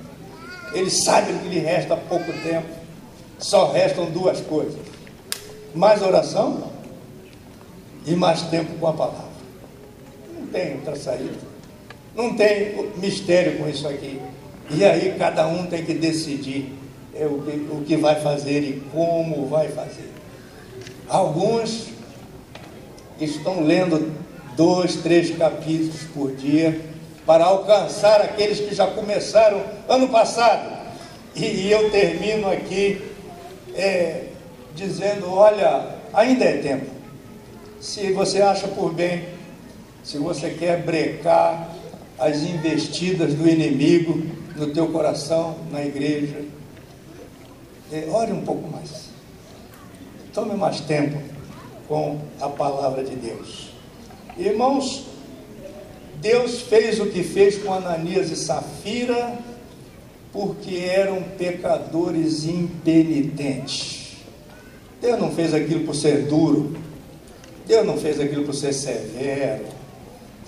Ele 0.75 0.91
sabe 0.91 1.33
que 1.33 1.49
lhe 1.49 1.59
resta 1.61 1.97
pouco 1.97 2.31
tempo 2.43 2.67
só 3.39 3.73
restam 3.73 4.07
duas 4.07 4.41
coisas: 4.41 4.81
mais 5.75 6.03
oração 6.03 6.71
e 8.05 8.15
mais 8.15 8.43
tempo 8.43 8.75
com 8.79 8.87
a 8.89 8.93
palavra. 8.93 9.29
Não 10.39 10.47
tem 10.49 10.75
outra 10.75 10.97
saída. 10.97 11.39
Não 12.15 12.35
tem 12.35 12.91
mistério 12.97 13.59
com 13.59 13.69
isso 13.69 13.87
aqui. 13.87 14.21
E 14.71 14.85
aí 14.85 15.15
cada 15.17 15.47
um 15.47 15.67
tem 15.67 15.85
que 15.85 15.95
decidir 15.95 16.75
é, 17.15 17.25
o, 17.27 17.41
que, 17.41 17.51
o 17.73 17.85
que 17.87 17.97
vai 17.97 18.21
fazer 18.21 18.61
e 18.61 18.83
como 18.93 19.47
vai 19.47 19.69
fazer. 19.69 20.13
Alguns 21.09 21.89
estão 23.25 23.63
lendo 23.63 24.13
dois, 24.57 24.97
três 24.97 25.37
capítulos 25.37 26.03
por 26.15 26.35
dia 26.35 26.81
para 27.25 27.45
alcançar 27.45 28.21
aqueles 28.21 28.59
que 28.59 28.75
já 28.75 28.87
começaram 28.87 29.63
ano 29.89 30.09
passado. 30.09 30.79
E, 31.37 31.71
eu 31.71 31.91
termino 31.91 32.51
aqui 32.51 33.01
é, 33.75 34.25
dizendo: 34.75 35.31
olha, 35.31 35.97
ainda 36.13 36.45
é 36.45 36.59
tempo. 36.59 36.87
Se 37.81 38.13
você 38.13 38.43
acha 38.43 38.67
por 38.67 38.93
bem, 38.93 39.29
se 40.03 40.19
você 40.19 40.51
quer 40.51 40.83
brecar 40.83 41.69
as 42.19 42.39
investidas 42.39 43.35
do 43.35 43.49
inimigo 43.49 44.21
no 44.57 44.73
teu 44.73 44.89
coração, 44.89 45.57
na 45.71 45.85
igreja, 45.85 46.43
é, 47.93 48.09
ore 48.11 48.33
um 48.33 48.43
pouco 48.43 48.69
mais. 48.69 49.09
Tome 50.33 50.55
mais 50.57 50.81
tempo 50.81 51.38
com 51.89 52.19
a 52.41 52.49
palavra 52.49 53.03
de 53.03 53.17
Deus. 53.17 53.71
Irmãos, 54.37 55.07
Deus 56.21 56.61
fez 56.63 57.01
o 57.01 57.07
que 57.07 57.23
fez 57.23 57.59
com 57.59 57.73
Ananias 57.73 58.31
e 58.31 58.37
Safira 58.37 59.39
porque 60.33 60.77
eram 60.77 61.23
pecadores 61.37 62.45
impenitentes. 62.45 64.17
Deus 65.01 65.19
não 65.19 65.31
fez 65.31 65.55
aquilo 65.55 65.85
por 65.85 65.95
ser 65.95 66.27
duro. 66.27 66.77
Deus 67.67 67.87
não 67.87 67.97
fez 67.97 68.21
aquilo 68.21 68.45
por 68.45 68.55
ser 68.55 68.73
severo. 68.73 69.65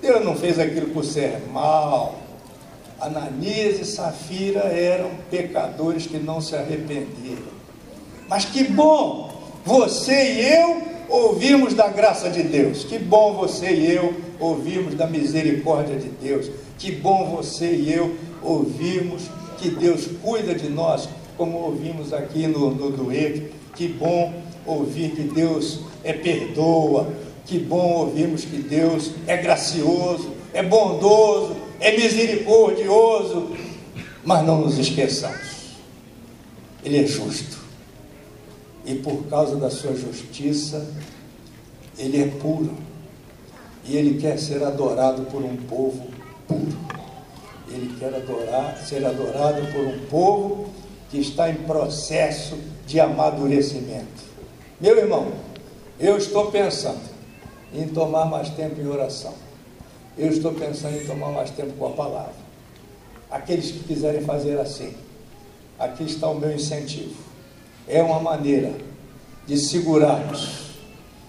Deus 0.01 0.23
não 0.23 0.35
fez 0.35 0.59
aquilo 0.59 0.87
por 0.87 1.03
ser 1.03 1.41
mal. 1.51 2.19
Ananias 2.99 3.79
e 3.79 3.85
Safira 3.85 4.61
eram 4.61 5.09
pecadores 5.29 6.05
que 6.05 6.17
não 6.17 6.39
se 6.39 6.55
arrependeram. 6.55 7.61
Mas 8.27 8.45
que 8.45 8.63
bom 8.65 9.31
você 9.65 10.33
e 10.33 10.53
eu 10.53 10.90
ouvimos 11.11 11.73
da 11.73 11.89
graça 11.89 12.29
de 12.29 12.41
Deus. 12.41 12.83
Que 12.83 12.97
bom 12.97 13.33
você 13.33 13.71
e 13.71 13.91
eu 13.91 14.15
ouvimos 14.39 14.95
da 14.95 15.05
misericórdia 15.05 15.97
de 15.97 16.07
Deus. 16.07 16.49
Que 16.77 16.91
bom 16.91 17.35
você 17.35 17.71
e 17.73 17.93
eu 17.93 18.15
ouvimos 18.41 19.23
que 19.57 19.69
Deus 19.69 20.07
cuida 20.23 20.55
de 20.55 20.69
nós, 20.69 21.07
como 21.37 21.57
ouvimos 21.59 22.13
aqui 22.13 22.47
no, 22.47 22.71
no 22.71 22.89
dueto. 22.89 23.53
Que 23.75 23.87
bom 23.87 24.33
ouvir 24.65 25.11
que 25.11 25.21
Deus 25.23 25.81
é 26.03 26.13
perdoa. 26.13 27.13
Que 27.45 27.59
bom 27.59 27.93
ouvirmos 27.93 28.45
que 28.45 28.57
Deus 28.57 29.11
é 29.27 29.35
gracioso, 29.35 30.31
é 30.53 30.63
bondoso, 30.63 31.55
é 31.79 31.97
misericordioso. 31.97 33.51
Mas 34.23 34.45
não 34.45 34.61
nos 34.61 34.77
esqueçamos, 34.77 35.75
Ele 36.83 37.03
é 37.03 37.05
justo 37.05 37.60
e 38.85 38.95
por 38.95 39.25
causa 39.27 39.55
da 39.57 39.69
sua 39.69 39.95
justiça, 39.95 40.87
ele 41.97 42.21
é 42.21 42.27
puro. 42.27 42.75
E 43.85 43.95
ele 43.95 44.19
quer 44.19 44.37
ser 44.37 44.63
adorado 44.63 45.23
por 45.23 45.43
um 45.43 45.55
povo 45.55 46.07
puro. 46.47 46.77
Ele 47.69 47.95
quer 47.99 48.13
adorar, 48.13 48.77
ser 48.77 49.05
adorado 49.05 49.61
por 49.71 49.85
um 49.85 50.05
povo 50.07 50.69
que 51.09 51.19
está 51.19 51.49
em 51.49 51.55
processo 51.55 52.57
de 52.85 52.99
amadurecimento. 52.99 54.31
Meu 54.79 54.97
irmão, 54.97 55.31
eu 55.99 56.17
estou 56.17 56.51
pensando 56.51 57.11
em 57.73 57.87
tomar 57.87 58.25
mais 58.25 58.49
tempo 58.49 58.79
em 58.79 58.87
oração. 58.87 59.33
Eu 60.17 60.27
estou 60.29 60.53
pensando 60.53 60.97
em 60.97 61.05
tomar 61.05 61.31
mais 61.31 61.49
tempo 61.51 61.73
com 61.73 61.87
a 61.87 61.91
palavra. 61.91 62.41
Aqueles 63.29 63.71
que 63.71 63.79
quiserem 63.79 64.21
fazer 64.21 64.59
assim, 64.59 64.93
aqui 65.79 66.03
está 66.03 66.29
o 66.29 66.37
meu 66.37 66.53
incentivo 66.53 67.30
é 67.87 68.01
uma 68.01 68.19
maneira 68.19 68.73
de 69.47 69.57
segurarmos 69.57 70.71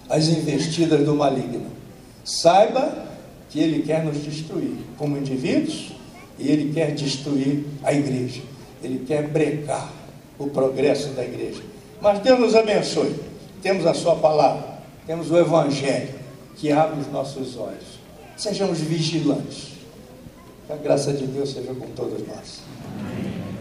as 0.09 0.27
investidas 0.27 1.05
do 1.05 1.15
maligno. 1.15 1.65
Saiba 2.23 3.05
que 3.49 3.59
ele 3.59 3.83
quer 3.83 4.03
nos 4.03 4.17
destruir 4.23 4.77
como 4.97 5.17
indivíduos 5.17 5.93
e 6.39 6.49
ele 6.49 6.73
quer 6.73 6.93
destruir 6.93 7.65
a 7.83 7.93
igreja. 7.93 8.41
Ele 8.83 9.05
quer 9.05 9.27
brecar 9.27 9.91
o 10.37 10.47
progresso 10.47 11.09
da 11.09 11.23
igreja. 11.23 11.61
Mas 12.01 12.19
Deus 12.19 12.39
nos 12.39 12.55
abençoe. 12.55 13.15
Temos 13.61 13.85
a 13.85 13.93
sua 13.93 14.15
palavra, 14.15 14.79
temos 15.07 15.31
o 15.31 15.37
evangelho 15.37 16.09
que 16.57 16.71
abre 16.71 16.99
os 16.99 17.11
nossos 17.11 17.57
olhos. 17.57 17.99
Sejamos 18.35 18.79
vigilantes. 18.79 19.73
Que 20.67 20.73
a 20.73 20.77
graça 20.77 21.13
de 21.13 21.27
Deus 21.27 21.51
seja 21.51 21.73
com 21.73 21.87
todos 21.87 22.25
nós. 22.27 22.61
Amém. 22.99 23.52